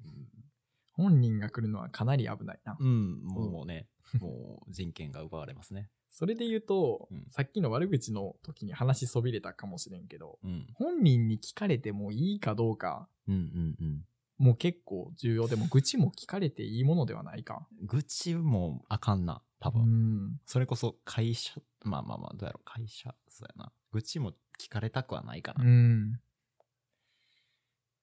[0.93, 2.75] 本人が来るのはかなり危ないな。
[2.79, 3.87] うん、うんもうね、
[4.19, 5.91] もう人権が奪われますね。
[6.09, 10.65] それで言うと、うんさっきの悪口の時に話しそびれたかもしれんけど、うん。
[10.73, 14.05] 本人に聞かれてもいいかどうか、うんうんうん。
[14.37, 17.67] もう結構重要でも、愚痴も聞かれていいものではないか。
[17.81, 20.25] 愚痴もあかんな、多う分。
[20.33, 20.41] ん。
[20.45, 23.71] それこそ会社、まあまあまあ、どうやろう、会社、そうやな。
[23.91, 25.63] 愚痴も聞かれたくはないかな。
[25.63, 26.19] うん。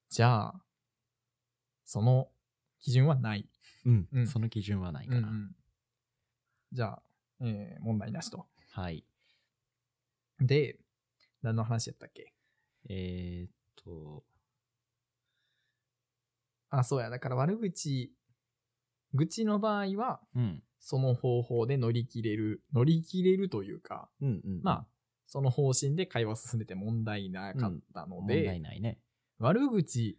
[0.09, 0.55] じゃあ、
[1.85, 2.29] その
[2.81, 3.49] 基準はない。
[3.85, 5.31] うん、うんその基準はないかな。
[6.73, 7.03] じゃあ、
[7.43, 8.47] えー問題なしと。
[8.73, 9.05] はい。
[10.41, 10.81] で、
[11.43, 12.33] 何の話やったっけ？
[12.89, 13.51] えー、っ
[13.85, 14.25] と、
[16.79, 17.11] あ、そうや。
[17.11, 18.13] だから悪口
[19.15, 20.63] 愚痴の場合は、うん。
[20.81, 24.61] その方法で乗り切れる、乗り切れるというか、うんうん。
[24.63, 24.87] まあ、
[25.27, 28.99] その方針で会話進めて問題なかったの問で、題ないね。
[29.39, 30.19] 悪口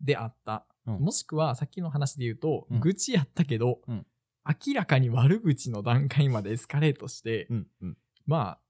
[0.00, 4.06] であった、うんもしくはさっきの話で言うと、うん愚痴やったけど、うん
[4.66, 7.96] 明らかに悪口の段階までエスカレートして、うんうん。
[8.26, 8.60] まあ、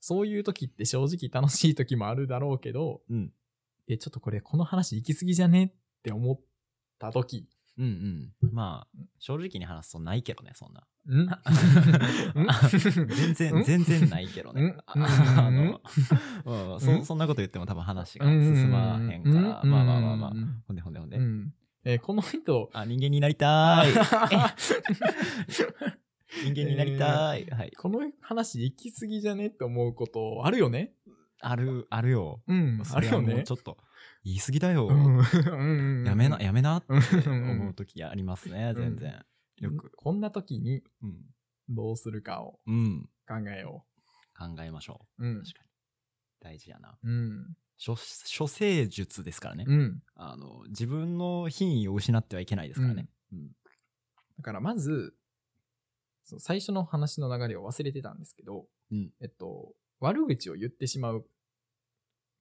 [0.00, 3.32] そういう時って正直楽しい時もあるだろうけど、うん。
[3.88, 6.38] え、ちょっとこれこの話行き過ぎじゃねって思っ
[6.98, 8.52] た時、うんうん。
[8.52, 10.86] まあ、正直に話すとないけどね、そんな。
[11.06, 11.28] ん？
[13.08, 14.62] 全然、全然ないけどね。
[14.62, 14.76] うん？
[14.86, 15.80] あの、
[16.78, 20.32] そそんなこと言っても多分話が進まへんから、まあまあまあまあ。
[20.68, 21.20] ほんでほんでほんでう。
[21.22, 21.54] ん
[21.86, 23.92] えーこの人、あ、人間になりたい。
[26.44, 27.46] 人間になりたい。
[27.46, 27.72] はい。
[27.78, 29.46] この話行き過ぎじゃね？
[29.46, 30.92] って思うことあるよね？
[31.40, 32.42] ある、あるよ。
[32.46, 33.34] うん、あるよね？
[33.34, 33.78] もうちょっと、
[34.24, 34.88] 言い過ぎだよ。
[36.06, 39.24] やめな、やめなってうん思う時ありますね、全然。
[39.60, 39.90] よく。
[39.94, 41.16] こんな時にうん。
[41.68, 43.08] どうするかをうん。
[43.26, 43.84] 考えよ
[44.36, 45.26] 考えましょう。
[45.26, 45.34] うう。
[45.36, 45.42] ん。
[45.42, 45.70] 確かに。
[46.40, 46.98] 大事やな。
[47.02, 47.56] うん。
[47.84, 47.96] 処
[48.38, 49.64] 処世術ですからね。
[49.66, 50.02] うん。
[50.14, 53.08] あの、自分の品位を失ってはいけないですからね。
[53.32, 53.48] うん。
[54.38, 55.14] だからまず、
[56.24, 61.26] そう最初の話の流れを忘れてたんですけど、うんえっと、悪口を言ってしまう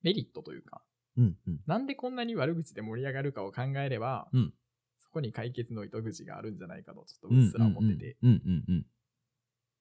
[0.02, 0.82] メリットというか、
[1.18, 1.38] うん。
[1.48, 1.60] うん。
[1.66, 4.54] なんでこんなに悪口で盛り上がるかを考えれば、うん
[5.00, 8.18] そこに解決の糸口があるんじゃないかと、ちょっとうっすら思ってて。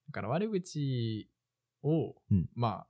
[0.07, 1.27] だから悪口
[1.81, 2.85] を、うんま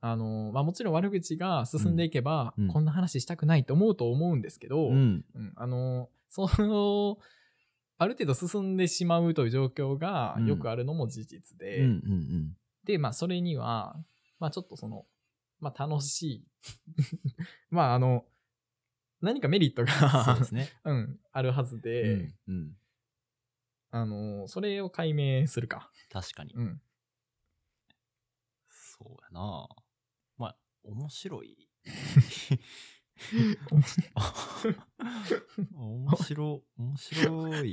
[0.00, 5.24] あ、あのまあもちろん悪口が進んでいけば、うんうんこんな話したくないと思うと思うんですけど、うん。
[5.34, 7.16] うんあのその、
[7.96, 13.96] ある程度進んでしまうという状況がうんよくあるのも事実うんで、うんで、まあそれには、
[14.38, 15.04] まあちょっとその、
[15.60, 16.46] まあ楽しい、
[17.70, 18.26] まああの、
[19.20, 20.70] 何かメリットがですね。
[20.84, 22.34] うん、あるはずで、うん。
[22.46, 22.76] うん。
[23.90, 25.90] あの、それを解明するか。
[26.10, 26.54] 確かに。
[26.54, 26.82] うん。
[28.68, 29.68] そうやな
[30.36, 31.68] まあ、面白い。
[35.74, 37.72] 面白、面白い。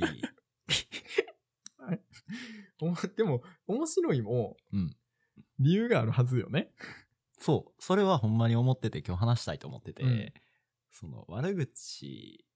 [2.80, 4.96] おでも、面白いも、うん
[5.58, 6.70] 理由があるはずよね。
[7.38, 7.72] そう。
[7.78, 10.32] それはほんまに思ってて今日話したいと思ってて、うん
[10.98, 12.46] その悪口、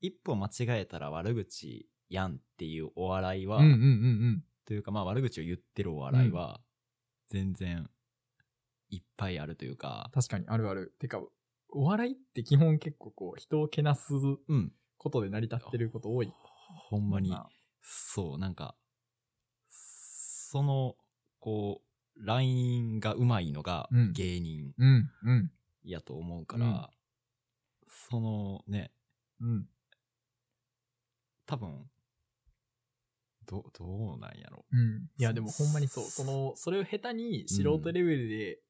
[0.00, 6.60] 一歩間違えたら悪口やんっていうお笑いは、うんうんうんというかまあ悪口を言ってるお笑いは、
[7.28, 7.88] 全然
[8.88, 10.94] いっぱいあるというか、確かにあるある。
[10.98, 11.20] てか、
[11.70, 14.72] お笑いって基本結構こう、人をけなすうん。
[14.96, 16.32] ことで成り立ってること多い。
[16.88, 17.48] ほんまに、な
[17.80, 18.76] そう、なんか、
[19.70, 20.96] その、
[21.38, 25.50] こう、ラインがうまいのがうん芸人うん、うん、
[25.84, 26.86] やと思うから、うん
[28.10, 28.92] そのね、
[29.40, 29.66] うん。
[31.46, 31.90] 多分、
[33.46, 34.64] ど、どうなんやろ。
[34.72, 35.10] うん。
[35.18, 36.04] いや、でもほんまにそう。
[36.04, 38.60] その、それを下手に素人レベルで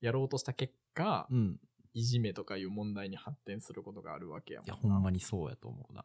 [0.00, 1.60] やろうとした結果、うん。
[1.92, 4.74] いじめとかいう問題に発展することがあるわけやもんな。
[4.74, 6.04] いや、ほんまにそうやと思うな。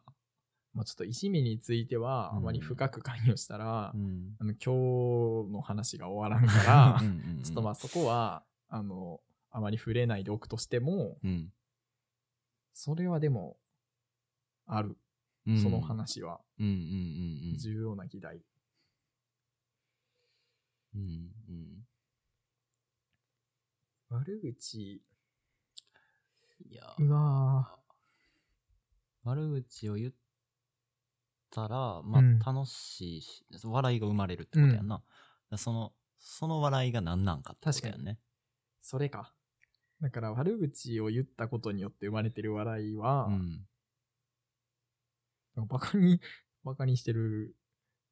[0.72, 4.36] まあちょっといじめについては、うんあまり深く関与したら、うん。
[4.38, 7.00] あの、今日の話が終わらんから
[7.42, 11.52] ちょっとまあそこは、あの、あまり触れないでおくとしても、うん。
[12.72, 13.58] それはでも、
[14.66, 14.96] ある。
[15.46, 15.80] うんその。
[15.80, 18.44] 話は重要な議題。
[20.94, 21.00] うん。
[21.00, 21.86] うんうん。
[24.10, 25.02] 悪口、
[26.68, 27.78] いや、うわ
[29.22, 30.12] 悪口を言っ
[31.50, 34.96] たら、まうんあ楽しいし、笑いが生まれるってことやんな。
[34.96, 35.06] だか
[35.50, 38.18] らその、その笑いが何なんかってことやんね。
[38.82, 39.32] それか。
[40.00, 43.66] だから悪口を言ったことによって生まれてる笑いは、うん。
[45.66, 46.20] バカに、
[46.64, 47.54] バカにしてる。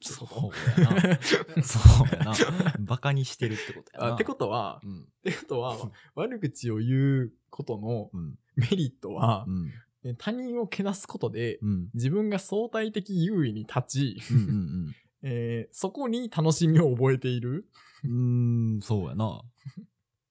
[0.01, 1.19] そうやな。
[1.63, 2.35] そうやな。
[2.81, 4.13] バカにしてるってことやな。
[4.13, 5.03] あってことは、うん。
[5.03, 5.77] ってことは、
[6.15, 8.39] 悪口を言うことのうん。
[8.57, 9.73] メリットはう、ん。
[10.05, 11.89] え他人をけなすことで、うん。
[11.95, 14.41] 自分が相対的優位に立ち、うんう
[14.89, 17.69] ん えーそこに楽しみを覚えている
[18.05, 19.43] うーん、そうやな。
[19.43, 19.85] っ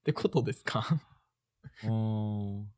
[0.06, 0.86] てことですか？
[1.84, 2.72] うーん。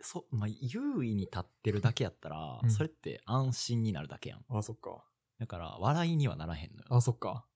[0.00, 4.44] そ、まあ、優位に立ってるだけやったら、うんそれって安心になるだけやん。
[4.48, 5.04] あ、そっか。
[5.38, 6.86] だから、笑いにはならへんのよ。
[6.90, 7.46] あ、そっか。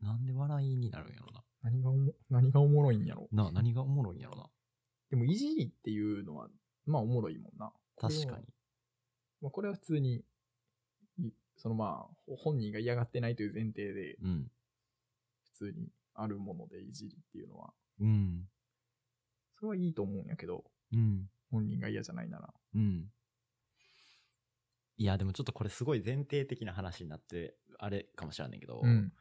[0.00, 1.44] なんで笑いになるんやろな。
[1.62, 3.28] 何がおも、何がおもろいんやろ？
[3.32, 4.48] な、何がおもろいんやろな。
[5.10, 6.48] でも、いじりっていうのは、
[6.86, 7.72] まあ、おもろいもんな。
[7.98, 8.46] 確かに。
[9.40, 10.24] まあ、これは普通に、
[11.18, 14.50] いそのまあ、ほ本人が嫌がってないという前提で、うん。
[15.44, 18.48] 普通にあるものでいじりっていうのは、うん。
[19.58, 21.28] それはいいと思うんやけど、うん。
[21.50, 22.52] 本人が嫌じゃないなら。
[22.74, 23.10] うん。
[24.96, 29.12] いや、でもちょっとこれすごい前提的な話になって、あれかもしれないけど、うん。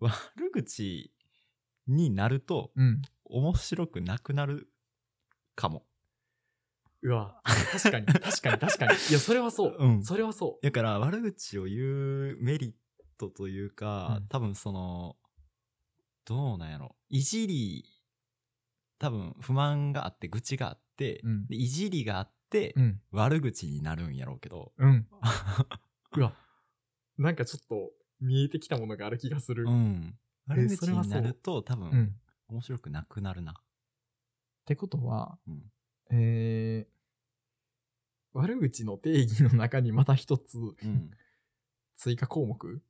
[0.00, 0.12] 悪
[0.52, 1.12] 口
[1.86, 3.02] になるとうん。
[3.24, 4.68] 面白くなくなる
[5.54, 5.84] かも。
[7.02, 8.92] うわ、確かに、 確かに、確かに。
[8.92, 9.76] いや、それはそう。
[9.78, 10.64] うんそれはそう。
[10.64, 12.72] だから悪口を言うメリッ
[13.18, 15.16] トというか、うん多分その、
[16.24, 16.96] どうなんやろ。
[17.08, 17.84] いじり、
[18.98, 23.00] 多分不満があって、愚痴があって、うんでいじりがあって、うん。
[23.12, 25.08] 悪口になるんやろうけど、うん。
[26.16, 26.34] うわ、
[27.16, 29.64] なんかちょっと見えてきたものがある気がする。
[29.64, 29.70] う。
[29.70, 30.18] ん。
[30.50, 32.20] え悪口それはそうになると多分、うん。
[32.48, 33.52] 面白くなくなるな。
[33.52, 33.54] っ
[34.64, 35.62] てことは、うん。
[36.10, 41.10] えー、悪口の定義の中にまた一つうん。
[41.96, 42.80] 追加項目、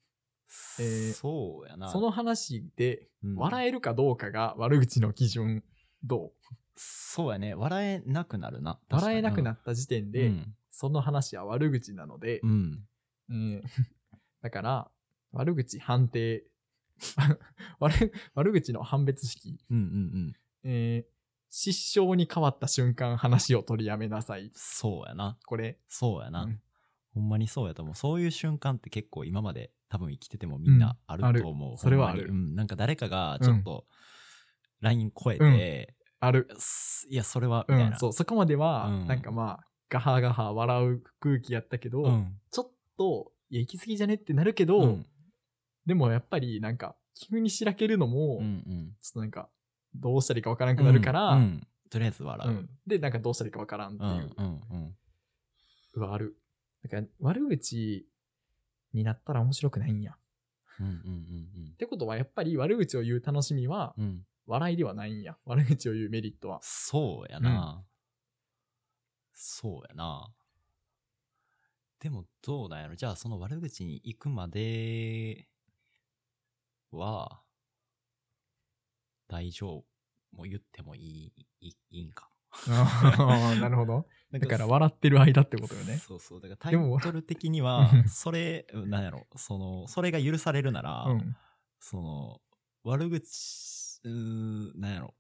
[0.79, 1.89] えーそうやな。
[1.91, 5.65] その話でうん笑えるかどうかが悪口の基準、
[6.05, 6.51] どう？
[6.77, 7.55] そうやね。
[7.55, 8.79] 笑えなくなるな。
[8.91, 10.35] 笑えなくなっった時点てで、
[10.71, 12.87] その話は悪口なので、うん。
[13.31, 13.63] えー
[14.43, 14.91] だから、
[15.33, 16.45] 悪口判定、
[17.81, 19.89] 悪悪口の判別式、うんうんう
[20.29, 20.33] ん。
[20.65, 21.18] えー
[21.51, 24.51] 失笑に変わった瞬間話を取りやめなさい。
[24.55, 25.39] そうやな。
[25.47, 26.43] これ、そうやな。
[26.43, 26.61] うん
[27.15, 27.95] ほんまにそうやと思う。
[27.97, 31.71] そういう瞬間って結構今まで多分生きててもみんなあると思う。
[31.73, 32.55] うんそれはあるうん。
[32.55, 33.87] なんか誰かがちょっと、
[34.81, 36.49] ライン超えて、ある。
[36.59, 37.91] すいや、それは、みたいな。
[37.91, 42.39] うん、そう、そこまでは、うんなんかまあ、ガハガハ笑う空気やったけど、うん。
[42.51, 45.07] ちょっと、いや、行き過ぎじゃねってなるけど、うん。
[45.87, 48.97] でもやっぱりなんか、急にしらけるのも、うんうん。
[49.01, 49.49] ちょっとなんか、
[50.01, 52.51] どうしたらいいかわからなくなるから、うんうんとりあえず笑う。
[52.51, 54.97] うんで、なんかどうしたらいいかわからんってうんいう、うんうん。
[55.95, 56.37] うわある。
[56.83, 58.07] だから、悪口
[58.93, 60.13] になったら面白くないんや。
[60.13, 60.17] っ
[60.81, 60.95] うんうんう
[61.71, 64.05] んてことは、やっぱり悪口を言う楽しみは、うん。
[64.05, 64.27] うん。
[64.47, 65.39] 笑いではないんや。
[65.47, 66.61] 悪口を言うメリットは。
[66.63, 67.83] そうやな。
[69.33, 70.31] そうやな。
[72.01, 75.49] でもどうなんやろじゃあその悪口に行くまで
[76.93, 77.41] は、
[79.29, 79.85] 大丈夫？
[80.33, 82.29] もう言ってもいい、いいんか？
[82.67, 84.07] あーなるほど。
[84.33, 85.99] だから、笑ってる間ってことよね。
[85.99, 86.41] そうそう。
[86.41, 91.37] だからタでもイトル的にはうん、それ、なんやろ、その、それが許されるなら、うん。
[91.79, 92.41] その、
[92.85, 95.15] 悪口、うなんやろ、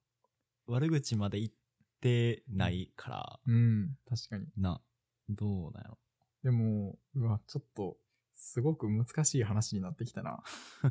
[0.67, 1.53] 悪口まで言っ
[2.01, 3.97] てないから、うん。
[4.09, 4.47] 確かに。
[4.57, 4.81] な、
[5.29, 5.99] どうなんやろ？
[6.43, 7.99] でも、うわ、ちょっと、
[8.35, 10.43] すごく難しい話になってきたな。
[10.83, 10.91] ちょ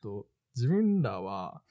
[0.00, 1.62] と、自分らは、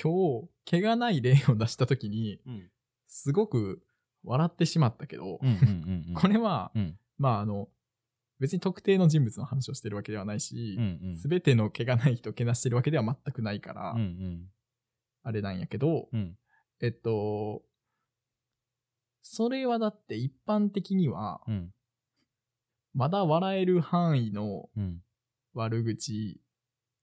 [0.00, 2.70] 今日、怪我ない例を出したときに、うん。
[3.06, 3.82] すごく
[4.24, 5.40] 笑ってしまったけど。
[6.14, 6.98] これは、うん。
[7.18, 7.68] まあ、あの、
[8.38, 10.78] 別に特定の人物の話をしてるわけではないし。
[11.20, 13.94] すべ、ての怪我ない人をけなしてるわけでは全くないから。
[15.24, 16.36] あれなんやけど、うん。
[16.80, 17.62] えっと、
[19.22, 21.74] それはだって一般的には、うん。
[22.94, 25.02] まだ笑える範囲のうん。
[25.54, 26.40] 悪口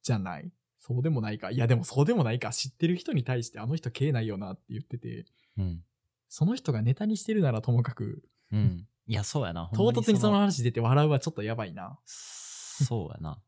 [0.02, 5.26] じゃないそうでもないかいやでもそうでもないか知ってる人に対してあの人消えないよなって言ってて、
[5.58, 5.84] うん。
[6.30, 8.88] その人がネタにしてるならともかく、うん。
[9.08, 9.70] いや、そうやな。
[9.76, 12.00] 唐突にその話出て笑うはちょっとやばいな。
[12.06, 13.42] そうやな。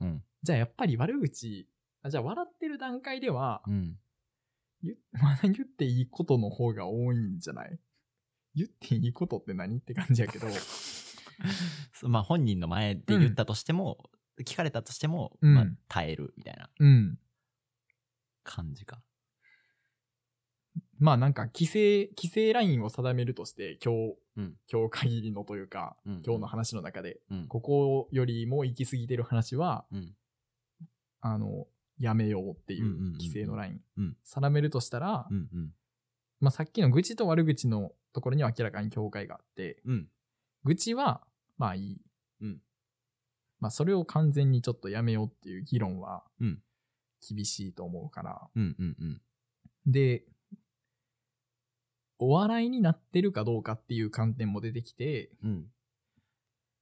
[0.00, 0.24] うん。
[0.42, 1.68] じゃあやっぱり悪口、
[2.02, 3.98] あじゃあ笑ってる段階では、うん。
[4.82, 4.96] 言
[5.42, 7.78] 言っていいことの方が多いんじゃない？
[8.54, 9.78] 言っていいことって何？
[9.78, 10.46] って感じやけど、
[12.08, 14.10] まあ本人の前で言ったとしても、
[14.44, 17.18] 聞かれたとしても、うんまあ耐えるみたいなうん。
[18.42, 19.02] 感じか。
[20.98, 27.48] まあなんか規制、規制ラインを定めるとして、今日、うん今日限りのというか、うん今日の話の中で、うん。
[27.48, 30.14] ここよりも行き過ぎてる話は、うん。
[31.20, 31.66] あの、
[31.98, 35.74] やめようっていうんうんうんううん規制のライン、うん定めるとしたら、うんうん。
[36.40, 40.08] まあさっきの愚痴と悪口のところには明らかに境界があって、うん。
[40.64, 41.22] 愚痴は、
[41.56, 42.00] まあいい。
[42.42, 42.62] うん
[43.60, 46.62] まあそれを完全にちょっとやめようっていう議論はうん、
[47.26, 48.48] 厳しいと思うから。
[48.54, 49.20] うんうんうん。
[49.86, 50.24] で、
[52.18, 55.66] お笑いになってるかどうかっていう観点も出てきて、うん。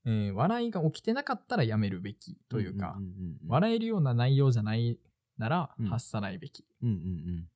[0.06, 3.06] えー笑いが起きてなかったらやめるべきというか、んんうん
[3.42, 4.98] うん、笑えるような内容じゃない
[5.36, 6.98] ならうん発さないべきっうんうんう
[7.42, 7.48] ん。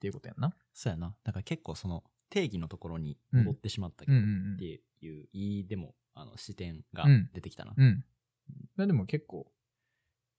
[0.00, 0.54] ていうことやんな。
[0.74, 1.14] そうやな。
[1.24, 7.74] だから結構その定義のところに戻ってしまったけど、うんうんっていう、いいでも、あの、視点がうん出てきたな。
[7.76, 8.04] うん。
[8.52, 8.68] うん。
[8.74, 9.50] それでも結構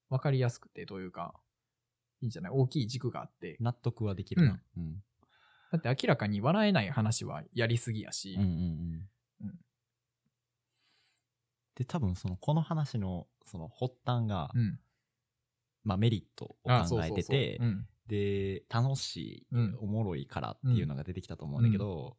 [0.09, 1.33] わかりやすくてというか、
[2.21, 2.51] いいんじゃない？
[2.51, 3.57] 大きい軸があって。
[3.59, 4.61] 納得はできるな。
[4.77, 5.03] うん。
[5.71, 9.09] だって明らかに笑えない話はやりすぎやし、うんうんうん。
[9.41, 9.59] うん
[11.75, 14.79] で、多分その、この話の、その発端が、うん。
[15.83, 17.59] まあメリットをあ考えてて
[18.05, 22.15] で、楽しい、うんおもろいからっていうのが出てきたと思うんだけど、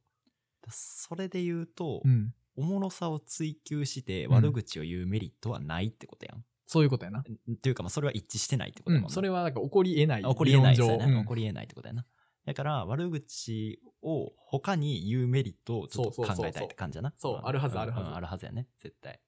[0.68, 2.34] それで言うと、うん。
[2.57, 6.45] おもろさを追求してうん悪口を言うメリットはないってことやん。
[6.67, 7.19] そういうことやな。
[7.19, 10.23] んっていうか、まあ、それは一致してないってことうん、やもんなそれはなんか起こり得ない。
[10.23, 12.07] 起こり得ない理論上そうやな、うん起こり得ないってことやな。
[12.47, 17.13] だから、悪口を他に言うメリットをちょっと考えたいって感じやな。
[17.17, 19.21] そうんあるはずあるはずうんあるはずやね、絶対。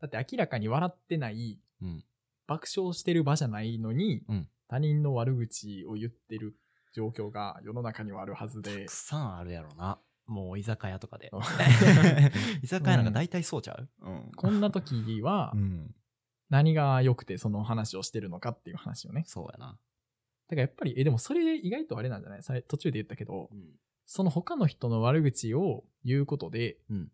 [0.00, 2.04] だって明らかに笑ってない、うん。
[2.46, 6.56] 爆笑してる場じゃないのに、うん他人の悪口を言ってる
[6.92, 8.90] 状況が世の中にはあるはずたでく。
[8.90, 10.00] さんあるやろな。
[10.26, 11.30] もう居酒屋とかで。
[12.62, 13.88] 居酒屋なんか大体そうちゃう？
[14.00, 14.32] うん。
[14.36, 15.94] こんな時はうん。
[16.48, 19.24] 何が良くてその話をしてるのかっていう話よね。
[19.26, 19.78] そうやな。
[20.48, 22.42] だからやっぱり、え、でもそれ意外とあれなんじゃない？
[22.42, 23.74] さ途中で言ったけど、うん。
[24.04, 27.12] その他の人の悪口を言うことで、うん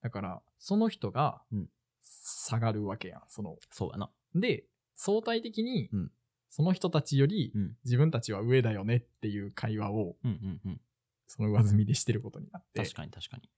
[0.00, 1.70] だから、その人がうん
[2.02, 3.22] 下がるわけやん。
[3.28, 4.10] その、そうやな。
[4.34, 4.64] で、
[4.96, 6.12] 相対的にうん、
[6.48, 7.76] その人たちよりうん。
[7.84, 10.30] 自分たちは上だよねっていう会話を、うん
[10.64, 10.80] うんうん。
[11.26, 12.82] その上積みでしてることになって。
[12.82, 13.48] 確かに確かに。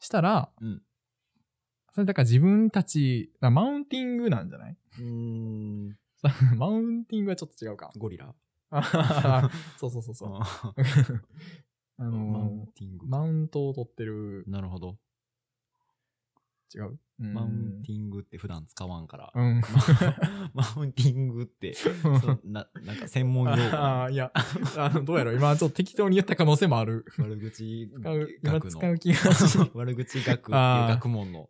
[0.00, 0.82] したら、うん。
[1.92, 4.76] それだから自分たち、マウンティングなんじゃない？
[5.00, 5.98] うん。
[6.56, 7.92] マウンティングはちょっと違うか。
[7.96, 8.34] ゴリラ
[9.78, 10.38] そうそうそうそう。
[10.40, 10.74] あ
[12.00, 14.98] あマウのンティングー、マウントを取ってる、なるほど。
[16.74, 19.32] 違う、うんマウンティングって普段使わんから。
[19.34, 19.60] うん。
[20.54, 21.74] マウンティングって、
[22.44, 24.30] ななんか専門用語 ああ、いや、
[24.76, 27.04] あの、どうやろう今ちょっと適当に言った可能性もある。
[27.18, 31.48] 悪口学の使う気がし 悪口学っていう学問の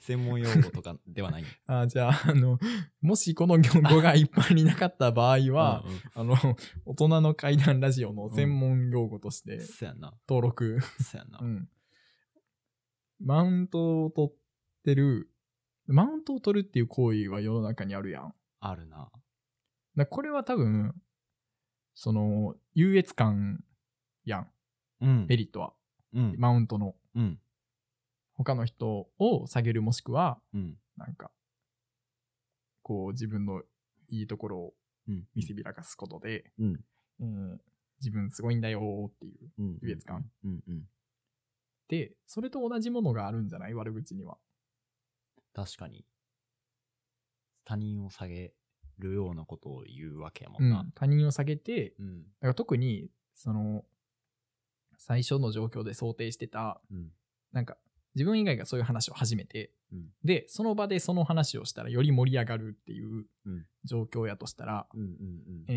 [0.00, 1.44] 専門用語とかではない。
[1.66, 2.58] あーじゃあ、あの、
[3.00, 10.12] もしこの語が一般になかった場合は、うんうんあの、大人の怪談ラジオの専門用語としてそうやな。
[10.28, 10.78] 登録。
[11.00, 11.44] そうやなう。
[11.44, 11.68] ん。
[13.18, 14.45] マウントを取って
[14.94, 15.30] る、
[15.86, 18.34] マウントを取るっていう行為は世の中にあるやん。
[18.60, 19.10] あるな。
[19.96, 20.94] だこれは多分、
[21.94, 23.64] その、優越感
[24.24, 24.50] やん、
[25.00, 25.72] うんメリットは。
[26.12, 26.34] うん。
[26.38, 26.94] マウントの。
[27.14, 27.40] うん。
[28.34, 30.78] 他の人を下げるもしくは、うん。
[30.96, 31.30] なんか、
[32.82, 33.62] こう自分の
[34.08, 34.74] いいところを
[35.08, 35.24] うん。
[35.34, 36.84] 見せびらかすことで、うん。
[37.20, 37.58] えー
[37.98, 39.50] 自分すごいんだよーっていう。
[39.58, 39.78] うん。
[39.80, 40.30] 優越感。
[40.44, 40.60] うん。
[40.68, 40.84] うん。
[41.88, 43.74] で、それと同じものがあるんじゃない？
[43.74, 44.36] 悪口には。
[45.56, 46.04] 確かに。
[47.64, 48.52] 他人を下げ
[48.98, 50.82] るようなことを言うわけやもうんな。
[50.82, 50.92] ん。
[50.94, 52.18] 他人を下げて、うん。
[52.18, 53.82] だから特に、その、
[54.98, 57.10] 最初の状況で想定してた、うん。
[57.52, 57.78] なんか、
[58.14, 60.08] 自分以外がそういう話を始めて、うん。
[60.24, 64.86] で、その場でその話をしたらより盛り上がるっていううん状況やとしたら、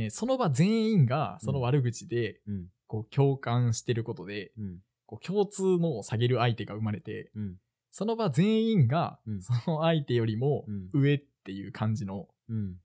[0.09, 2.67] その場全員がその悪口で、うん。
[2.87, 4.79] こう共感してることで、うん。
[5.05, 7.55] こう共通のを下げる相手が生まれて、うん。
[7.91, 12.75] その場全員がうんその相手よりもうん上っていう感じのうん。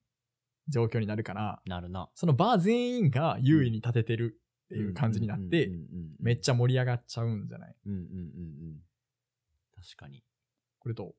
[0.67, 2.09] 状況になるから、なるな。
[2.15, 5.71] その場全員が優位に立ててるっていう感じになって、
[6.19, 6.53] めっちゃ。
[6.53, 7.77] ゃ盛り上がっちゃうんじゃない？
[7.85, 8.83] うんうんうんうん。
[9.77, 10.25] 確かに。
[10.79, 11.15] これと。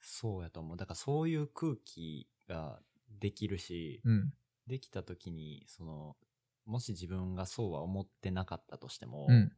[0.00, 0.76] そうやと思う。
[0.78, 2.80] だからそういう空気が
[3.20, 4.32] できるし、うん。
[4.66, 6.16] できた時に、その、
[6.64, 9.52] もし自分がそうは思ってなかったとしても、うん。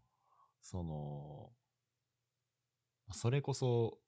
[0.61, 1.53] その、
[3.13, 3.99] それこそ、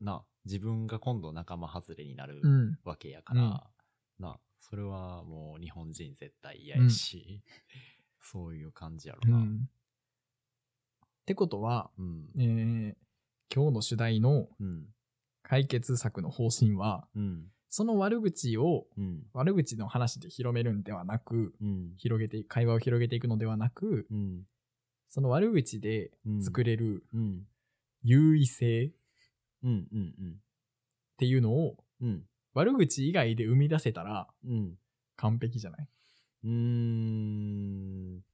[0.00, 2.78] な、自分が今度仲間外れになるうん。
[2.84, 3.60] わけやから、うん
[4.18, 7.42] な、それはもう日本人絶対嫌やし、
[8.20, 9.38] そういう感じやろな。
[9.38, 9.68] うん。
[11.02, 12.30] ってことは、うん。
[12.38, 12.96] えー
[13.54, 14.86] 今日の主題のうん。
[15.42, 17.44] 解決策の方針は、うん。
[17.68, 19.26] その悪口を、うん。
[19.34, 21.92] 悪口の話で広めるんではなく、うん。
[21.98, 24.46] 広げて、会話を広げていくのではなく、うん。
[25.10, 26.42] その悪口でうん。
[26.42, 27.46] 作れるうん。
[28.02, 28.92] 優位性っ
[29.62, 29.88] うん。
[29.92, 30.40] うん。
[31.16, 32.24] ていうのを、うん。
[32.54, 34.78] 悪口以外で生み出せたらうん。
[35.16, 35.88] 完璧じゃない？
[36.44, 36.50] うー
[38.18, 38.24] ん。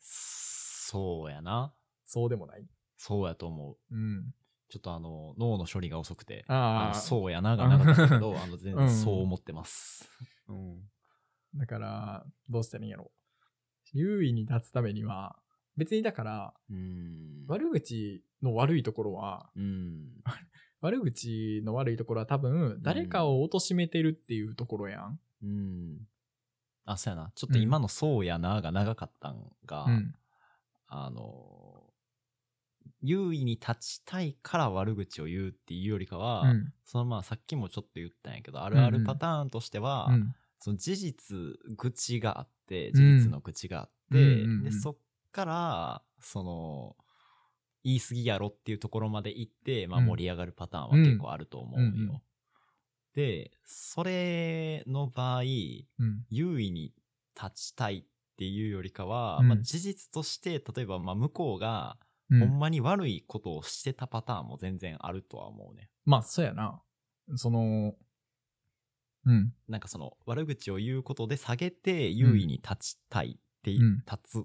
[0.00, 1.72] そうやな。
[2.04, 2.66] そうでもない？
[2.96, 3.94] そうやと思う。
[3.94, 4.34] うん。
[4.68, 10.08] ちょっとあの、脳の処理が遅くて、ああ、あのそうやながなかったけど、 あの、全うん然そう思ってます。
[10.48, 10.90] うん。
[11.54, 13.12] だから、どうしたらいいんやろ。
[13.92, 15.36] 優位に立つためには、
[15.76, 17.44] 別にだから、うん。
[17.48, 20.22] 悪口の悪いところは、うん。
[20.80, 25.20] 悪口の悪いところは多分、誰かを貶めてるっていうところやん。
[25.42, 26.08] うん。
[26.84, 27.32] あ、そうやな。
[27.34, 30.14] ちょっと今のそうやなが長かったんが、うん。
[30.88, 31.92] あの、
[33.00, 36.72] 優位に立ちたいから悪口を言うっていうよりかは、うん。
[36.84, 40.34] そのまあさっきもちょっと言ったんやけど、あるあるパターンとしては、うん。
[40.58, 41.36] その事実
[41.76, 44.96] 愚痴があって、うん事実の愚痴があって、うんうんうんで、そっ
[45.32, 46.96] から、その、
[47.84, 51.86] 言い過ぎやろっていうところまで行って、まあうん盛り上がるパターンは結構あると思うよ。
[51.86, 52.22] うんうん
[53.14, 56.24] で、それの場合、うん。
[56.30, 56.94] 優位に
[57.38, 58.04] 立ちたいっ
[58.38, 61.98] ていうよりかは、うんまあ事実として、例えばまあ向こうが、
[62.30, 65.90] うんほんまに悪いことをしてたパターンも全然あるとは思うね。
[66.06, 66.80] まあ、そうやな。
[67.36, 67.94] その、
[69.26, 69.52] うん。
[69.68, 74.44] なんかその悪口を言うことで下げて優位に立ちたいって、うん立つ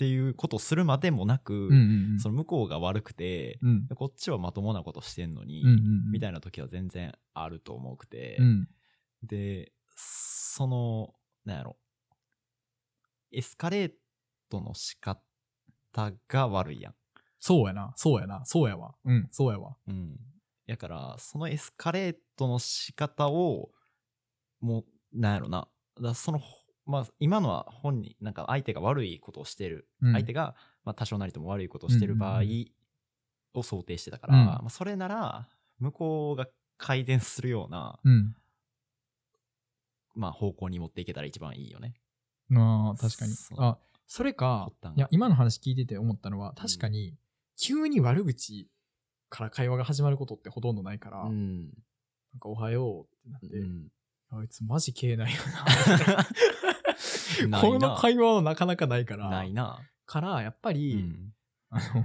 [0.00, 2.20] っていうことをするまでもなく、うんうんうん。
[2.20, 3.86] その向こうが悪くて、うん。
[3.94, 5.78] こっちはまともなことしてんのに、うんうんう
[6.08, 6.10] ん。
[6.12, 8.68] みたいな時は全然あると思うくて、うん。
[9.22, 11.12] で、その、
[11.44, 11.76] なんやろ、
[13.30, 13.92] エスカレー
[14.48, 15.20] トの仕方
[16.26, 16.94] が悪いやん。
[17.38, 17.92] そうやな。
[17.96, 18.40] そうやな。
[18.46, 18.94] そうやわ。
[19.04, 19.28] うん。
[19.30, 19.76] そうやわ。
[19.86, 20.16] うん。
[20.64, 23.68] やから、そのエスカレートの仕方を、
[24.62, 25.68] もう、なんやろな。
[26.00, 26.40] だその、
[26.90, 29.88] まあ、今のは本人、なんか相手が悪いことをしてる。
[30.02, 32.42] うん相手が、まあ、多少なりとも悪いことをしてる場合
[33.54, 38.34] を想定してたから、うんまあ、それなら、向こうが改善するような、うん。
[40.14, 41.94] まあ、方向に持っていけたら一番いいよね。
[42.54, 43.32] ああ、確かに。
[43.58, 47.14] あ、それかいや、今の話聞いてて思ったのは、確かに、
[47.56, 48.68] 急に悪口
[49.28, 51.66] から会話が始まることってほとんどないから、うん。
[52.32, 53.88] なんかおはようってなって、うん。
[54.30, 56.26] あいつマジ系ないよな。
[57.60, 59.80] この会話はなかなかないから、ないな。
[60.06, 61.32] から、やっぱうり、ん。
[61.70, 62.04] あの、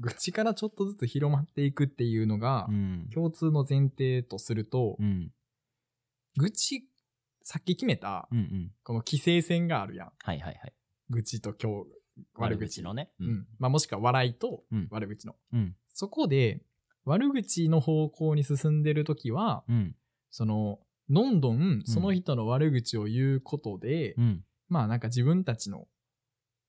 [0.00, 3.08] 愚痴からちょっとずつ広まっていくっていうのが、うん。
[3.12, 5.32] 共通の前提とすると、うん。
[6.36, 6.84] 愚痴、
[7.42, 8.72] さっき決めた、うんうん。
[8.84, 10.12] この規制線があるやん。
[10.22, 10.72] はいはいはい。
[11.10, 11.90] 愚痴と今日、
[12.34, 13.10] 悪口のね。
[13.20, 13.46] うん。
[13.58, 15.34] まあもしくは笑いとうん悪口の。
[15.52, 15.76] うん。
[15.94, 16.62] そこで、
[17.04, 19.96] 悪口の方向に進んでるときは、うん。
[20.30, 20.78] その、
[21.12, 24.44] どんどんその人の悪口を言うことで、うん。
[24.68, 25.86] まあなんか自分たちの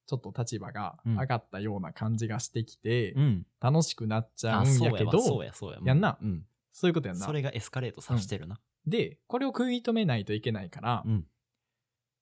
[0.06, 3.46] ちょっと立場がうん上がったような感じがしてきて、うん。
[3.62, 5.80] 楽しくなっちゃあ、うんやけど、そうやそうや。
[5.84, 6.46] やんなうん。
[6.72, 7.32] そういうことやんなそ。
[7.32, 8.60] れがエスカレートさしてるな。
[8.86, 11.26] で、これを食い止めないといけないから、うん。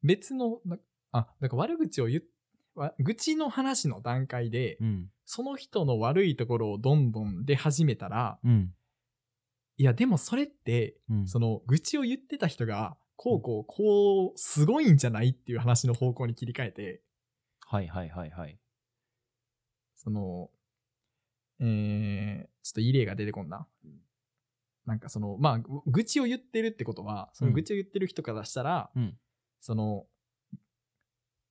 [0.03, 0.77] 別の、な
[1.11, 2.23] あ、だから悪口を言っ
[2.75, 5.09] わ愚痴の話の段階で、うん。
[5.25, 8.73] その人の悪いところをどんどん出始めたら、うん。
[9.81, 11.27] いや、でもそれって、うん。
[11.27, 17.01] その愚痴を言ってた人が、こうこう、こう、すごいんじゃないっていう話の方向に切り替えて、
[17.61, 18.59] はいはいはいはい。
[19.95, 20.51] その、
[21.61, 23.67] えー、ちょっといい例が出てこんな。
[24.85, 29.17] なんかその、まあ、ぐ愚痴を言ってるってことは、その愚痴を言ってる人からしたら、うん。
[29.61, 30.05] その、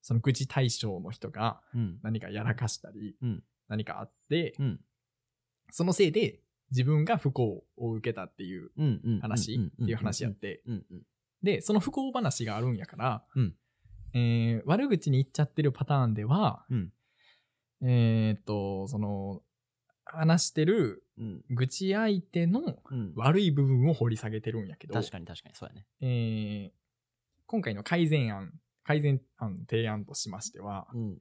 [0.03, 1.99] その愚痴対象の人がうん。
[2.05, 4.81] 何かやらかしたり、うん何かあって、うん。
[5.73, 6.39] そのせいで
[6.71, 8.71] 自分が不幸を受けたっていう。
[9.21, 10.63] 話っていう話やって。
[11.43, 13.55] で、その不幸話があるんやから、うん
[14.13, 16.93] えー悪口に言っちゃってるパターンでは、うん。
[17.83, 19.43] えーっと、その、
[20.05, 21.45] 話してるうん。
[21.51, 23.13] 愚痴相手のうん。
[23.15, 25.87] 悪い部分を掘り下げてるんやけど、確かに確かにそうやね。
[26.01, 26.81] えー
[27.47, 28.53] 今回の改善案、
[28.85, 31.19] 改善案の提案としましては、うん。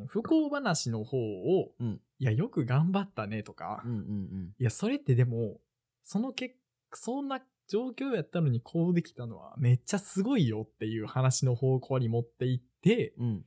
[0.00, 3.92] えー不幸話の方を、うんいや、よく頑張ったねとか、うん。
[3.92, 4.54] うん。
[4.56, 5.60] いや、それってでも、
[6.04, 6.54] その結
[6.94, 13.44] そんな状況やったのにこうできたのはめっちゃすごいよっていう話の方向に持っていって、うん。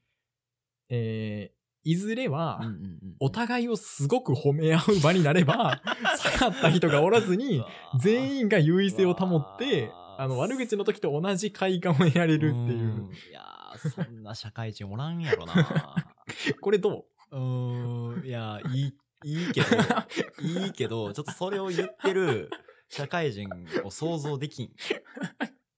[0.89, 1.55] えー
[1.87, 2.67] いずれは、うん。
[2.67, 2.99] うん。
[3.19, 5.83] お互いをすごく褒め合う場になれば、
[6.17, 7.63] 下がった人がおらずに、
[8.01, 13.13] 全員が優位性を保ってあの悪口の時と同じ快感を得られるっていう、ん。
[13.29, 16.14] いやー、そんな社会人おらんやろな。
[16.61, 17.35] これどう？
[17.35, 19.67] ーん、いや、いい、いいけど、
[20.41, 22.49] いいけど、ちょっとそれを言ってる
[22.89, 23.49] 社会人
[23.83, 24.75] を想像できん。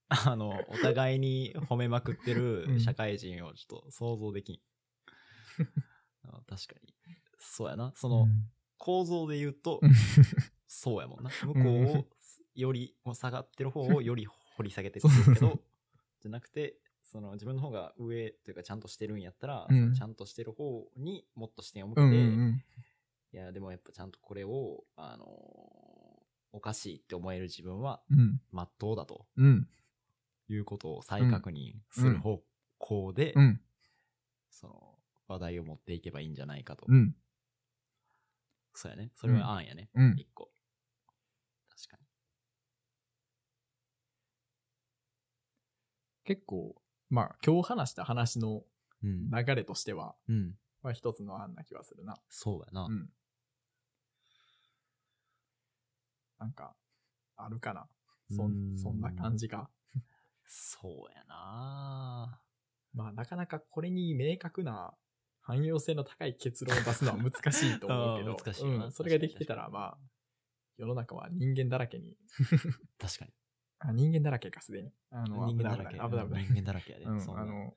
[0.10, 4.60] あの、お互いに褒めまくってる社会人をちょっと想像できん。
[6.24, 6.94] あ確かに。
[7.40, 7.94] そうやな。
[7.96, 8.28] その、
[8.78, 9.82] 構造で言うと、
[10.68, 11.30] そうやもんな。
[11.44, 11.64] 向こう
[11.98, 12.08] を
[12.56, 15.62] より、もう下がってる方をより掘り下げてくるけど、
[16.22, 16.78] じゃなくて、
[17.10, 22.64] その自分の方が上というかちゃんとしてるんやったら、うんちゃんとしてる方にもっと視点を向けて、うんうんうん
[23.34, 25.28] いや、でもやっぱちゃんとこれを、あのー
[26.54, 29.68] おかしいって思える自分はうん真っ当だとうん
[30.50, 32.42] いうことを再確認する方
[32.80, 33.62] 向で、うん
[34.50, 34.98] その
[35.28, 36.86] 話題を持っていけばいいんじゃないかと。
[36.88, 37.16] うん
[38.74, 39.12] そうやね。
[39.16, 39.90] それは案やね。
[39.94, 40.50] うん一個。
[41.70, 42.04] 確かに。
[46.24, 46.76] 結構
[47.10, 48.64] まあ今日話した話の
[49.04, 49.30] うん。
[49.30, 50.56] 流れとしては、うん。
[50.82, 52.16] まあ、一つの案な気はするな。
[52.30, 52.86] そうやな。
[52.86, 53.10] うん。
[56.40, 56.76] なんか
[57.36, 57.88] あるかな。
[58.32, 58.74] そうん。
[58.74, 59.70] んそんな感じが
[60.46, 62.40] そうやな。
[62.94, 64.94] まあなかなかこれに明確な
[65.42, 68.36] 汎用性の高い結論を出すのは難しいと思うけど。
[68.44, 68.86] 難しいな。
[68.86, 69.98] うん、それができてたらまあ
[70.78, 72.18] 世の中は人間だらけに。
[72.98, 73.34] 確かに。
[73.80, 75.98] あ人間だらけかすでにあの人間だらけ。
[75.98, 77.06] 危ない危ない危ない人間だらけやで。
[77.06, 77.76] うんそんなあの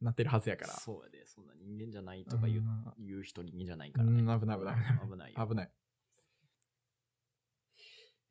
[0.00, 0.74] なってるはずやから。
[0.74, 4.40] そうやで、そんな人間じゃないとか言う,、うん言う人人間じゃないうん、からね。
[4.40, 4.76] 危ない危ない
[5.08, 5.16] 危ない。
[5.16, 5.46] 危ないよ。
[5.48, 5.72] 危ない。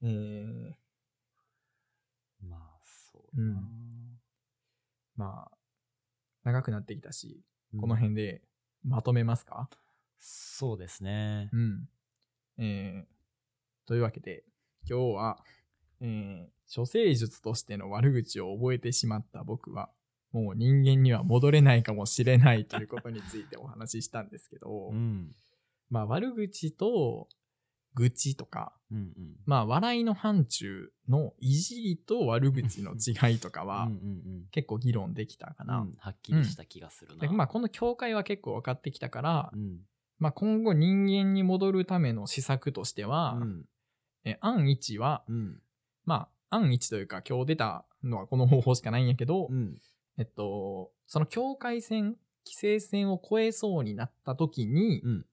[0.03, 0.73] えー、
[2.47, 3.61] まあ、そううだな。
[5.15, 5.57] まあ、
[6.43, 7.43] 長くなってきたし、
[7.73, 8.43] うんこの辺で
[8.83, 9.69] まとめますか？
[10.19, 11.49] そうですね。
[11.51, 11.89] うん。
[12.57, 14.43] えー、というわけで、
[14.87, 15.43] 今日は、
[16.01, 19.89] えー、処世術としての悪口を覚えてしまった僕は、
[20.31, 25.31] もう人間には戻れないかもしれないということについてお話ししたんですけど、うん。
[25.89, 27.29] まあ悪口と
[27.93, 29.35] 愚痴とか、うんうん。
[29.45, 35.67] まあ笑いの範疇のいじりと悪口の違いとかはうんうん結構議論できたかうん。
[35.67, 35.77] な。
[35.79, 37.27] うんはっきりした気がするな。
[37.27, 39.79] でまあこの境界は結構分かってきたから、うん。
[40.19, 43.65] まあ今後人間に戻るための施策としては、うん。
[44.25, 45.61] え案1は、うん。
[46.05, 49.77] まあ案1というか今日出たのはこの方法しかないんやけど、うん。
[50.17, 55.25] えっと、その境界線、規制線を越えそうになった時に、うん。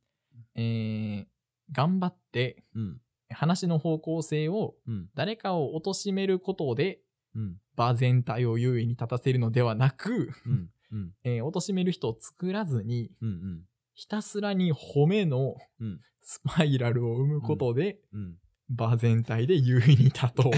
[0.56, 1.26] えー
[1.70, 3.00] 頑張ってうん。
[3.30, 5.08] 話の方向性をうん。
[5.14, 7.00] 誰かを貶めることで
[7.34, 7.56] うん。
[7.76, 10.70] 場全体を優位に立たせるのではなく、うん。
[10.92, 11.14] うん。
[11.24, 13.64] えー貶める人を作らずに、うん。
[13.94, 16.00] ひたすらに褒めのうん。
[16.24, 18.38] スパイラルを生むことで、うん。
[18.76, 20.50] 場全体で優位に立と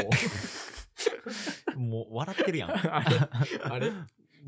[1.74, 1.78] う。
[1.78, 2.70] もう笑ってるやん。
[2.74, 3.18] あれ
[3.62, 3.90] あれ？
[3.90, 3.98] も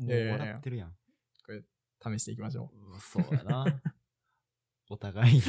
[0.07, 0.95] う笑ってるやん。
[1.99, 3.65] 試していきましょうんそうやな。
[4.89, 5.41] お互いに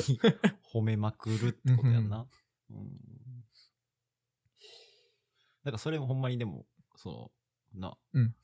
[0.72, 2.26] 褒めまくるってことやんな。
[2.70, 2.98] うん。
[5.62, 6.66] なんかそれもほんまにでも、
[6.96, 7.30] そ
[7.74, 7.96] う、な。
[8.14, 8.34] うん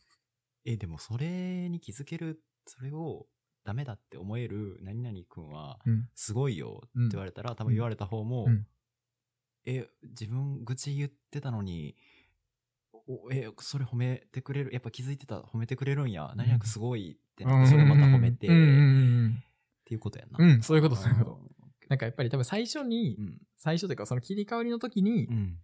[0.67, 3.27] え、でもそれに気づける、それを
[3.65, 5.79] ダメだって思える何々くんは。
[6.15, 8.67] すごいよってうん言われたら、多分言われた方も、うん
[9.67, 11.97] え、自分愚痴言ってたのに、
[13.07, 18.51] おえ、それ褒めてくれる、やっぱ気づいてた、褒めてくれるんや、何々くんすごいってなって、それまた褒めて、っ
[19.85, 20.39] ていうことやんな。
[20.39, 20.51] うん。
[20.53, 21.31] うん、そういうこと、そういうこと。
[21.33, 21.41] と。
[21.89, 23.39] なんかやっぱり多分最初に、うん。
[23.57, 25.59] 最初というかその切り替わりの時に、うん。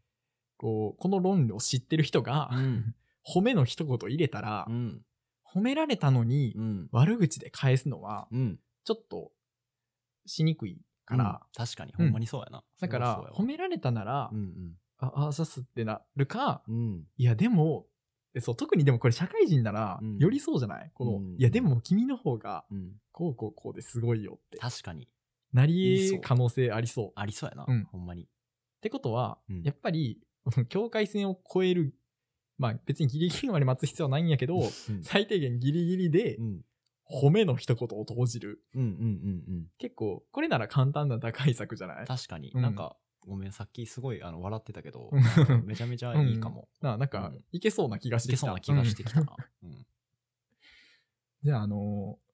[0.59, 2.94] こう、この論理を知ってる人が、うん。
[3.26, 5.03] 褒めの一言入れたら、うん。
[5.44, 6.88] 褒められたのに、うん。
[6.92, 8.61] 悪口で返すのは、うん。
[8.84, 9.32] ちょっと、
[10.26, 10.80] しにくい
[11.16, 12.64] から、うん確かに、うんほんまにそうやな。
[12.80, 16.74] だから、褒められたなら、うんあ、あざすってなるか、うん。
[16.74, 17.04] うん。
[17.16, 17.86] いや、でも、
[18.34, 22.92] えそう、特にでもこれ社会人ならうん、よりそうじゃない、この、うんいや、でも君の方が、うん。
[23.12, 25.08] こうこうこうですごいよって、確かに。
[25.52, 27.06] なり得可能性ありそう。
[27.08, 27.64] っありそうやな。
[27.66, 28.28] うんほんまに。
[28.80, 30.20] てことは、うんやっぱり、
[30.68, 31.94] 境界線を越える、
[32.58, 36.64] まあ別にギリギリまで待つ必要はないんやけど、うん最低限ギリギリでう、ん。
[37.11, 38.62] 褒めの一言を投じる。
[38.74, 39.66] うんうんうんうん。
[39.78, 42.06] 結構、これなら簡単な打開策じゃない？
[42.06, 42.96] 確かに、うんなんか、
[43.26, 46.68] ごめん、さっきすごいあの笑ってたけどうん、めちゃめちゃいいかも。
[46.80, 48.46] ななんかうん、いけそうな気がしいけてきた。
[48.46, 49.36] そうな気がしてきたうんな。
[49.64, 49.86] うん。
[51.42, 52.30] じゃあ、あのー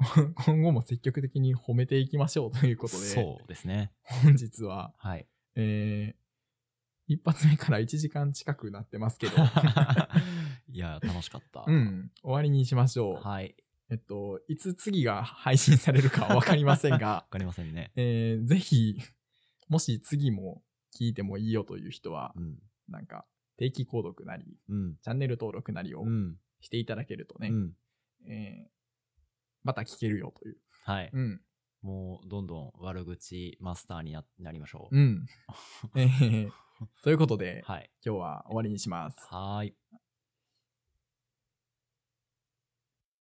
[0.46, 3.90] 今後も積極的に褒めていきましょうということで、そうですね。
[4.04, 5.26] 本日は、はい。
[5.56, 9.32] えー、一発目から1時間近くなってますけど、
[10.70, 11.64] いや、楽しかった。
[11.66, 13.26] うん、終わりにしましょう。
[13.28, 13.56] はい。
[13.90, 17.92] えっと、いつ次が配信されるかはわかりませんが わ、かりませんね。
[17.96, 18.98] えー、ぜひ、
[19.68, 20.62] もし次も
[20.98, 22.58] 聞いてもいいよという人はう、ん。
[22.88, 23.26] なんか、
[23.56, 24.96] 定期購読なり、うん。
[25.02, 26.38] チャンネル登録なりをうん。
[26.60, 27.76] していただけるとね、うん。
[28.26, 28.78] えー
[29.64, 30.56] また聞けるよという。
[30.84, 31.10] はい。
[31.12, 31.42] うん。
[31.82, 34.96] もう、どんどん悪口マスターにななりましょう。
[34.96, 35.26] うん。
[35.96, 36.50] えー
[37.02, 37.90] ということで、はい。
[38.06, 39.16] 今日は終わりにします。
[39.30, 39.76] はーい。